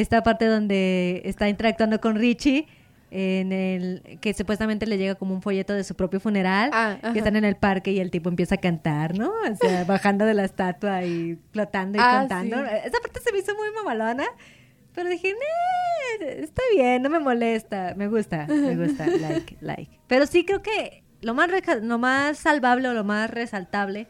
[0.00, 2.66] Esta parte donde está interactuando con Richie,
[3.10, 7.18] en el que supuestamente le llega como un folleto de su propio funeral, Ah, que
[7.18, 9.30] están en el parque y el tipo empieza a cantar, ¿no?
[9.30, 12.56] O sea, bajando de la estatua y flotando y Ah, cantando.
[12.58, 12.62] sí.
[12.84, 14.24] Esa parte se me hizo muy mamalona.
[14.94, 15.32] Pero dije,
[16.20, 19.90] "Nee, está bien, no me molesta, me gusta, me gusta, like, like.
[20.06, 21.48] Pero sí creo que lo más,
[21.82, 24.06] lo más salvable o lo más resaltable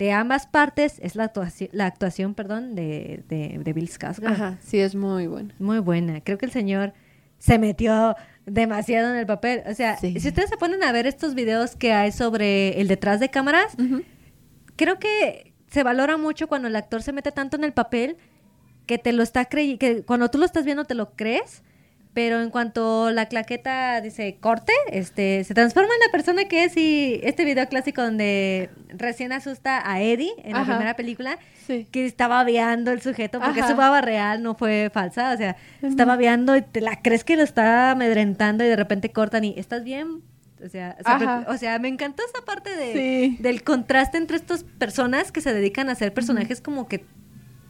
[0.00, 4.32] de ambas partes es la actuación, la actuación perdón, de, de, de Bill Skarsgård.
[4.32, 5.52] Ajá, sí, es muy bueno.
[5.58, 6.22] Muy buena.
[6.22, 6.94] Creo que el señor
[7.38, 9.62] se metió demasiado en el papel.
[9.66, 10.18] O sea, Sí.
[10.18, 13.76] si ustedes se ponen a ver estos videos que hay sobre el detrás de cámaras,
[14.76, 18.16] creo que se valora mucho cuando el actor se mete tanto en el papel
[18.86, 21.62] que te lo está creyendo, que cuando tú lo estás viendo te lo crees,
[22.12, 26.76] pero en cuanto la claqueta dice corte, este, se transforma en la persona que es
[26.76, 31.86] y este video clásico donde recién asusta a Eddie en la primera película, Sí.
[31.92, 33.70] que estaba viando el sujeto, porque Ajá.
[33.70, 37.36] su baba real no fue falsa, o sea, estaba viando y te la crees que
[37.36, 40.22] lo está amedrentando y de repente cortan y ¿estás bien?
[40.64, 40.96] O sea,
[41.48, 43.36] o sea, me encantó esa parte de, Sí.
[43.40, 47.04] del contraste entre estas personas que se dedican a ser personajes como que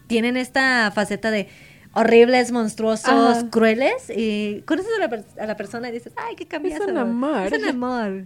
[0.09, 1.47] tienen esta faceta de
[1.93, 3.51] horribles, monstruosos, Ajá.
[3.51, 6.85] crueles y conoces a la, a la persona y dices, ay, qué cambiazo.
[6.85, 7.47] un amor.
[7.47, 8.25] Es un amor.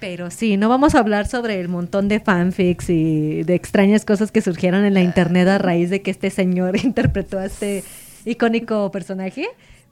[0.00, 4.30] Pero sí, no vamos a hablar sobre el montón de fanfics y de extrañas cosas
[4.30, 7.82] que surgieron en la internet a raíz de que este señor interpretó a este
[8.24, 9.48] icónico personaje,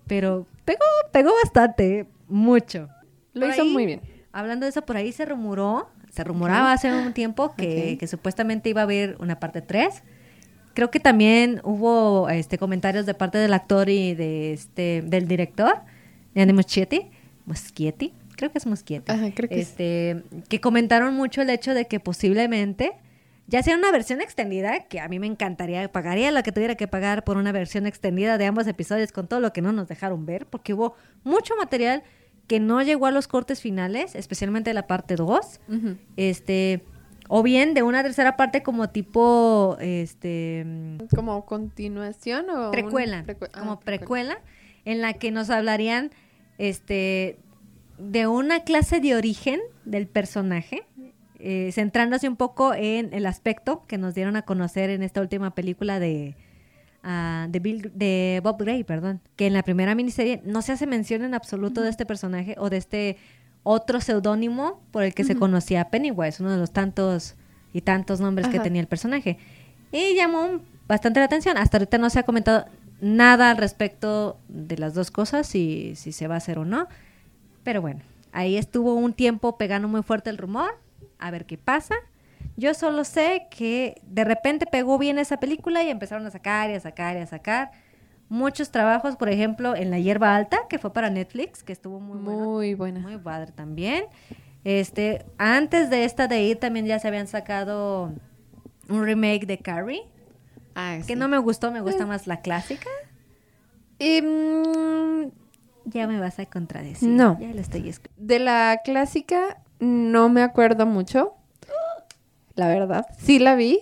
[0.06, 2.88] pero pegó, pegó bastante, mucho.
[3.32, 4.00] Lo Por hizo ahí, muy bien.
[4.32, 8.68] Hablando de eso, por ahí se rumoró, se rumoraba hace un tiempo que, que supuestamente
[8.68, 10.02] iba a haber una parte 3.
[10.76, 15.76] Creo que también hubo este comentarios de parte del actor y de este del director,
[16.34, 17.06] Gianni Muschietti,
[17.46, 19.10] Muschietti, creo que es Muschietti.
[19.10, 22.92] Ajá, creo que este, que comentaron mucho el hecho de que posiblemente
[23.46, 26.86] ya sea una versión extendida, que a mí me encantaría, pagaría lo que tuviera que
[26.86, 30.26] pagar por una versión extendida de ambos episodios con todo lo que no nos dejaron
[30.26, 32.02] ver, porque hubo mucho material
[32.48, 35.60] que no llegó a los cortes finales, especialmente la parte 2.
[35.68, 35.96] Ujú.
[36.18, 36.84] Este,
[37.28, 42.70] o bien de una tercera parte como tipo este mm, ¿Como continuación o...?
[42.70, 44.38] precuela, precue- ah, como precuela,
[44.84, 46.10] en la que nos hablarían
[46.58, 47.38] este
[47.98, 50.84] de una clase de origen del personaje,
[51.38, 55.54] eh, centrándose un poco en el aspecto que nos dieron a conocer en esta última
[55.54, 56.36] película de
[57.02, 60.86] ah, de, Bill- de Bob Gray, perdón, que en la primera miniserie no se hace
[60.86, 63.16] mención en absoluto de este personaje o de este
[63.68, 67.34] otro seudónimo por el que se conocía a Pennywise, uno de los tantos
[67.72, 69.38] y tantos nombres que tenía el personaje.
[69.90, 71.58] Y llamó bastante la atención.
[71.58, 72.66] Hasta ahorita no se ha comentado
[73.00, 76.86] nada al respecto de las dos cosas, si, si se va a hacer o no.
[77.64, 80.78] Pero bueno, ahí estuvo un tiempo pegando muy fuerte el rumor.
[81.18, 81.96] A ver qué pasa.
[82.56, 86.74] Yo solo sé que de repente pegó bien esa película y empezaron a sacar y
[86.74, 87.72] a sacar y a sacar
[88.28, 92.18] muchos trabajos, por ejemplo, en La Hierba Alta, que fue para Netflix, que estuvo muy,
[92.18, 92.40] bueno.
[92.44, 93.00] Muy buena.
[93.00, 94.04] Muy padre también.
[94.64, 98.12] Este, antes de esta de ir también ya se habían sacado
[98.88, 100.02] un remake de Carrie,
[100.74, 101.16] Ah, que sí.
[101.16, 102.06] no me gustó, me gusta Eh.
[102.06, 102.88] más la clásica.
[103.98, 105.30] Y, mm,
[105.88, 107.08] Ya me vas a contradecir.
[107.08, 107.38] No.
[107.40, 111.34] Ya lo estoy de la clásica no me acuerdo mucho.
[112.56, 113.06] La verdad.
[113.18, 113.80] Sí la vi.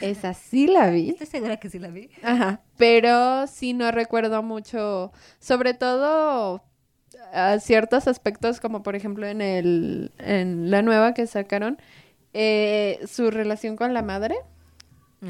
[0.00, 1.10] Esa sí la vi.
[1.10, 2.10] Estoy segura que sí la vi.
[2.22, 2.60] Ajá.
[2.76, 5.12] Pero sí no recuerdo mucho.
[5.38, 6.62] Sobre todo
[7.32, 11.78] a ciertos aspectos, como por ejemplo en el en la nueva que sacaron,
[12.32, 14.36] eh, su relación con la madre.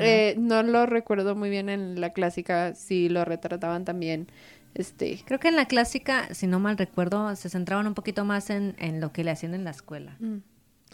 [0.01, 4.27] Eh, no lo recuerdo muy bien en la clásica, si lo retrataban también.
[4.75, 5.21] Este.
[5.25, 8.75] Creo que en la clásica, si no mal recuerdo, se centraban un poquito más en,
[8.79, 10.17] en lo que le hacían en la escuela.
[10.19, 10.39] mm,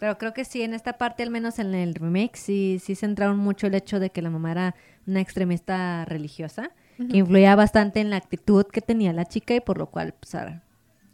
[0.01, 3.37] Pero creo que sí, en esta parte, al menos en el remake, sí, sí centraron
[3.37, 4.75] mucho el hecho de que la mamá era
[5.05, 9.77] una extremista religiosa, que influía bastante en la actitud que tenía la chica y por
[9.77, 10.63] lo cual, pues, ahora,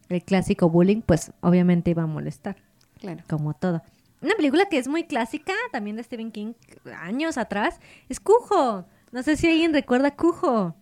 [0.07, 2.55] el clásico bullying, pues, obviamente iba a molestar,
[2.97, 3.23] Claro.
[3.29, 3.83] como todo.
[4.21, 6.53] Una película que es muy clásica, también de Stephen King,
[7.01, 8.85] años atrás, es Cujo.
[9.11, 10.75] No sé si alguien recuerda Cujo.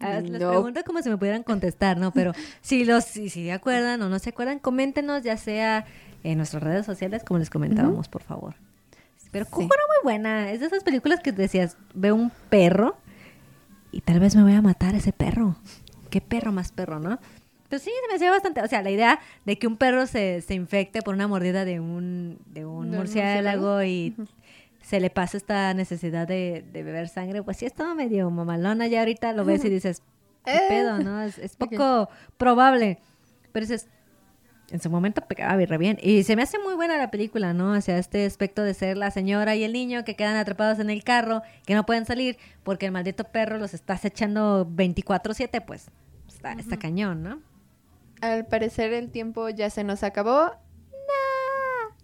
[0.00, 0.50] Ah, Les No.
[0.50, 2.10] pregunto como si me pudieran contestar, ¿no?
[2.12, 5.86] Pero si los si, si se acuerdan o no se acuerdan, coméntenos ya sea
[6.30, 8.54] en nuestras redes sociales, como les comentábamos, por favor.
[9.32, 9.68] Pero Cujo Sí.
[9.72, 10.50] era muy buena.
[10.50, 12.96] Es de esas películas que decías, veo un perro
[13.92, 15.56] y tal vez me voy a matar a ese perro.
[16.10, 17.18] ¿Qué perro más perro, no?
[17.68, 18.62] Pero sí, se me hacía bastante...
[18.62, 21.80] O sea, la idea de que un perro se, se infecte por una mordida de
[21.80, 23.82] un, de un ¿De un murciélago murciélago?
[23.82, 24.14] y
[24.82, 28.86] se le pasa esta necesidad de, de beber sangre, pues sí, es todo medio mamalona.
[28.86, 30.02] Ya ahorita lo ves y dices,
[30.44, 30.60] ¿qué Eh.
[30.68, 31.22] pedo, no?
[31.22, 32.08] Es, poco
[32.38, 33.00] probable.
[33.52, 33.88] Pero dices,
[34.70, 35.98] en su momento pegaba re bien.
[36.02, 37.72] Y se me hace muy buena la película, ¿no?
[37.72, 40.90] O sea, este aspecto de ser la señora y el niño que quedan atrapados en
[40.90, 45.88] el carro, que no pueden salir porque el maldito perro los está acechando 24-7, pues
[46.28, 47.40] está, está cañón, ¿no?
[48.20, 50.52] Al parecer el tiempo ya se nos acabó.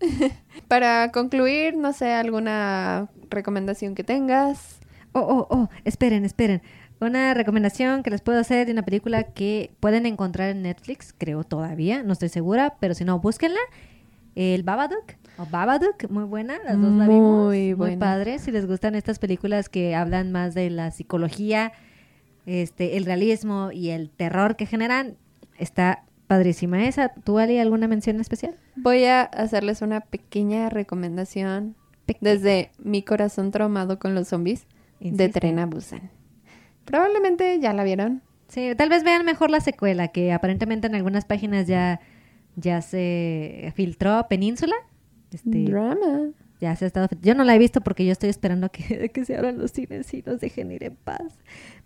[0.69, 4.81] Para concluir, no sé, alguna recomendación que tengas.
[5.13, 6.63] Oh, oh, oh, esperen, esperen.
[7.03, 11.43] Una recomendación que les puedo hacer de una película que pueden encontrar en Netflix, creo
[11.43, 13.59] todavía, no estoy segura, pero si no, búsquenla.
[14.37, 17.47] El Babadook, o Babadook, muy buena, las dos la vimos.
[17.47, 21.73] Muy Muy padre, si les gustan estas películas que hablan más de la psicología,
[22.47, 25.17] este, el realismo y el terror que generan,
[25.59, 27.09] está padrísima esa.
[27.09, 28.55] ¿Tú, Ali, alguna mención especial?
[28.77, 31.75] Voy a hacerles una pequeña recomendación
[32.21, 34.67] desde mi corazón traumado con los zombies
[35.01, 35.31] de.
[35.31, 36.22] Tren a Busan.
[36.85, 38.23] Probablemente ya la vieron.
[38.49, 42.01] Sí, tal vez vean mejor la secuela, que aparentemente en algunas páginas ya,
[42.57, 44.75] ya se filtró Península.
[45.33, 46.29] Este, Drama.
[46.61, 47.09] ya se ha estado.
[47.23, 50.13] Yo no la he visto porque yo estoy esperando que, que se abran los cines
[50.13, 51.39] y nos dejen ir en paz.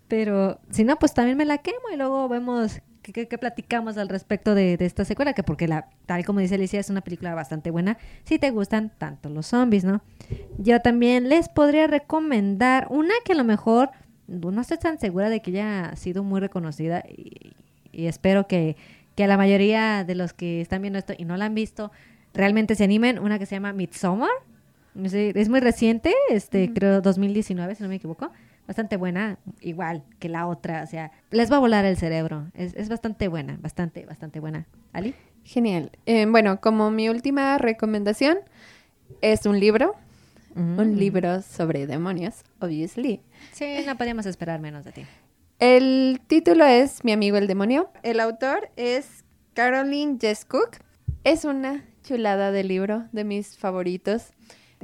[0.09, 3.97] Pero si no, pues también me la quemo y luego vemos qué, qué- qué platicamos
[3.97, 7.01] al respecto de, de esta secuela, que porque la, tal como dice Alicia, es una
[7.01, 10.01] película bastante buena si te gustan tanto los zombies, ¿no?
[10.57, 13.91] Yo también les podría recomendar una que a lo mejor
[14.27, 17.53] no estoy tan segura de que haya sido muy reconocida y,
[17.91, 18.75] y espero que,
[19.15, 21.91] que a la mayoría de los que están viendo esto y no la han visto
[22.33, 23.19] realmente se animen.
[23.19, 24.29] Una que se llama Midsommar.
[25.03, 26.73] Es muy reciente, este, Ujú.
[26.73, 28.31] creo 2019, si no me equivoco.
[28.67, 30.83] Bastante buena, igual que la otra.
[30.83, 32.47] O sea, les va a volar el cerebro.
[32.53, 34.65] Es, es bastante buena, bastante, bastante buena.
[34.93, 35.13] ¿Ali?
[35.43, 35.91] Genial.
[36.05, 38.39] Eh, bueno, como mi última recomendación
[39.21, 39.93] es un libro.
[40.57, 40.79] Mm.
[40.79, 43.21] Un libro sobre demonios, obviously.
[43.51, 45.05] Sí, no podíamos esperar menos de ti.
[45.59, 47.91] El título es Mi amigo el demonio.
[48.01, 50.77] El autor es Caroline Jess Cook.
[51.23, 54.33] Es una chulada de libro, de mis favoritos.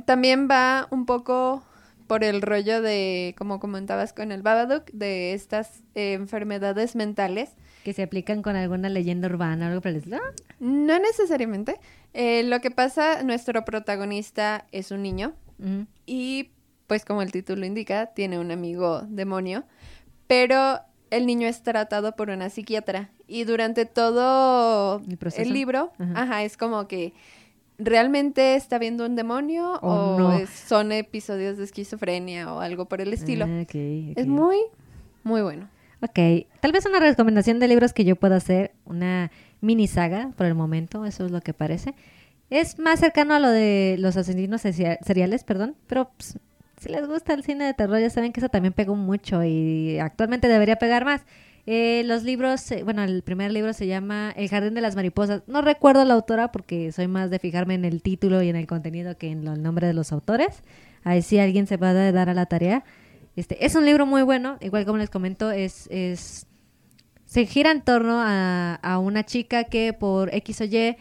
[0.05, 1.63] También va un poco
[2.05, 7.49] por el rollo de, como comentabas con el Babadook, de estas eh, enfermedades mentales.
[7.83, 10.19] Que se aplican con alguna leyenda urbana o algo por el estilo.
[10.59, 11.79] No necesariamente.
[12.13, 15.33] Eh, lo que pasa, nuestro protagonista es un niño
[15.63, 15.83] Mm.
[16.05, 16.49] y,
[16.87, 19.63] pues como el título indica, tiene un amigo demonio,
[20.27, 25.49] pero el niño es tratado por una psiquiatra y durante todo El proceso.
[25.51, 26.21] libro, Ajá.
[26.23, 27.13] ajá, es como que
[27.77, 30.33] realmente está viendo un demonio O o, no.
[30.33, 33.45] es- son episodios de esquizofrenia o algo por el estilo.
[33.47, 33.63] Ah,
[34.15, 34.57] Es muy,
[35.23, 35.69] muy bueno.
[36.01, 36.19] Ok,
[36.59, 40.53] tal vez una recomendación de libros que yo pueda hacer, una mini saga por el
[40.55, 41.95] momento, eso es lo que parece.
[42.49, 46.37] Es más cercano a lo de los asesinos seria- seriales, perdón, pero pues,
[46.79, 49.97] si les gusta el cine de terror ya saben que eso también pegó mucho y
[49.99, 51.21] actualmente debería pegar más.
[51.65, 55.43] Eh, los libros, bueno, el primer libro se llama El Jardín de las Mariposas.
[55.47, 58.67] No recuerdo la autora porque soy más de fijarme en el título y en el
[58.67, 60.61] contenido que en el nombre de los autores.
[61.05, 62.83] Ahí sí alguien se va a dar a la tarea.
[63.37, 66.45] Este, es un libro muy bueno, igual como les comento, es, es
[67.25, 70.97] se gira en torno a, a una chica que por X o Y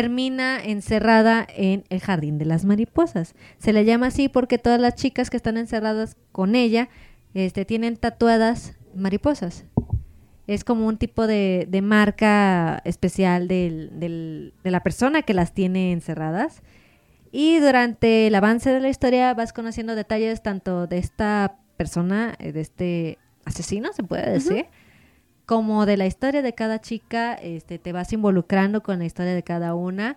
[0.00, 3.34] termina encerrada en el jardín de las mariposas.
[3.56, 6.90] Se le llama así porque todas las chicas que están encerradas con ella
[7.32, 9.64] este, tienen tatuadas mariposas.
[10.46, 15.54] Es como un tipo de, de marca especial del- del- de la persona que las
[15.54, 16.62] tiene encerradas.
[17.32, 22.52] Y durante el avance de la historia vas conociendo detalles tanto de esta persona, eh,
[22.52, 24.66] de este asesino, se puede decir,
[25.46, 29.42] como de la historia de cada chica, este, te vas involucrando con la historia de
[29.44, 30.16] cada una,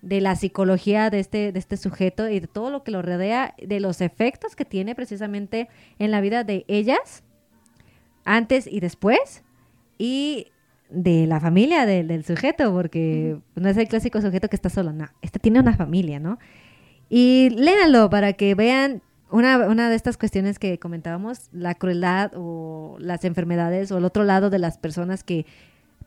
[0.00, 3.54] de la psicología de este, de este sujeto y de todo lo que lo rodea,
[3.62, 5.68] de los efectos que tiene precisamente
[5.98, 7.22] en la vida de ellas,
[8.24, 9.44] antes y después,
[9.98, 10.46] y
[10.90, 14.92] de la familia del- del sujeto, porque no es el clásico sujeto que está solo,
[14.92, 16.38] no, este tiene una familia, ¿no?
[17.08, 19.02] Y léanlo para que vean
[19.32, 24.24] una, una de estas cuestiones que comentábamos, la crueldad o las enfermedades o el otro
[24.24, 25.46] lado de las personas que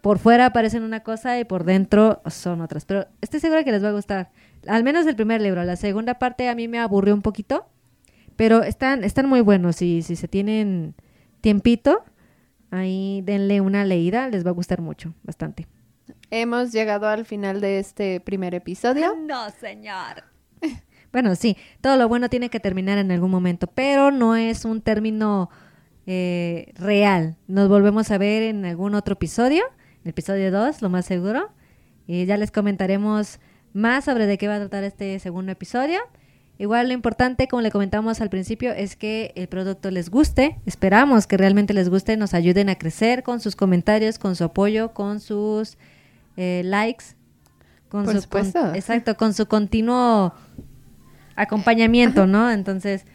[0.02, 2.86] por fuera parecen una cosa y por dentro son otras.
[2.86, 4.30] Pero estoy segura que les va a gustar.
[4.68, 5.64] Al menos el primer libro.
[5.64, 7.66] La segunda parte a mí me aburrió un poquito,
[8.36, 9.82] pero están, están muy buenos.
[9.82, 10.94] Y si se tienen
[11.42, 12.04] tiempito,
[12.70, 15.68] ahí denle una leída, les va a gustar mucho, bastante.
[16.30, 19.16] Hemos llegado al final de este primer episodio.
[19.16, 20.35] No, señor.
[21.16, 24.82] Bueno, sí, todo lo bueno tiene que terminar en algún momento, pero no es un
[24.82, 25.50] término
[26.08, 27.38] eh, real.
[27.48, 29.64] Nos volvemos a ver en algún otro episodio,
[30.04, 31.48] el episodio 2, lo más seguro.
[32.06, 33.40] Y ya les comentaremos
[33.72, 36.00] más sobre de qué va a tratar este segundo episodio.
[36.58, 40.60] Igual lo importante, como le comentamos al principio, es que el producto les guste.
[40.66, 44.94] Esperamos que realmente les guste, nos ayuden a crecer con sus comentarios, con su apoyo,
[44.94, 45.78] con sus
[46.36, 47.06] eh, likes.
[47.88, 48.74] Con Por su con- supuesto.
[48.76, 50.34] exacto, con su continuo
[51.36, 52.52] acompañamiento, ¿no?
[52.52, 53.06] Entonces,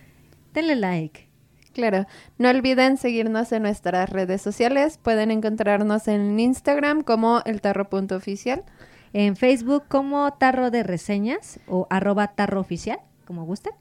[0.52, 1.28] denle like.
[1.72, 2.06] Claro,
[2.38, 4.98] no olviden seguirnos en nuestras redes sociales.
[4.98, 8.64] Pueden encontrarnos en Instagram como eltarro.oficial.
[9.12, 13.72] En Facebook como Tarro de Reseñas o arroba Tarro Oficial, como gusten.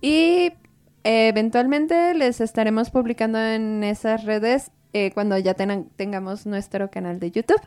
[0.00, 0.52] Y
[1.04, 7.30] eh, eventualmente les estaremos publicando en esas redes eh, cuando ya tengamos nuestro canal de
[7.30, 7.60] YouTube.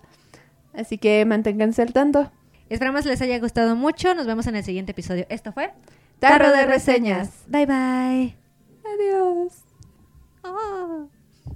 [0.74, 2.32] Así que manténganse al tanto.
[2.72, 4.16] Esperamos les haya gustado mucho.
[4.16, 5.26] Nos vemos en el siguiente episodio.
[5.28, 5.74] Esto fue
[6.20, 7.30] Tarro de reseñas.
[7.48, 8.38] Bye bye.
[8.86, 9.54] Adiós.
[10.44, 11.10] Oh.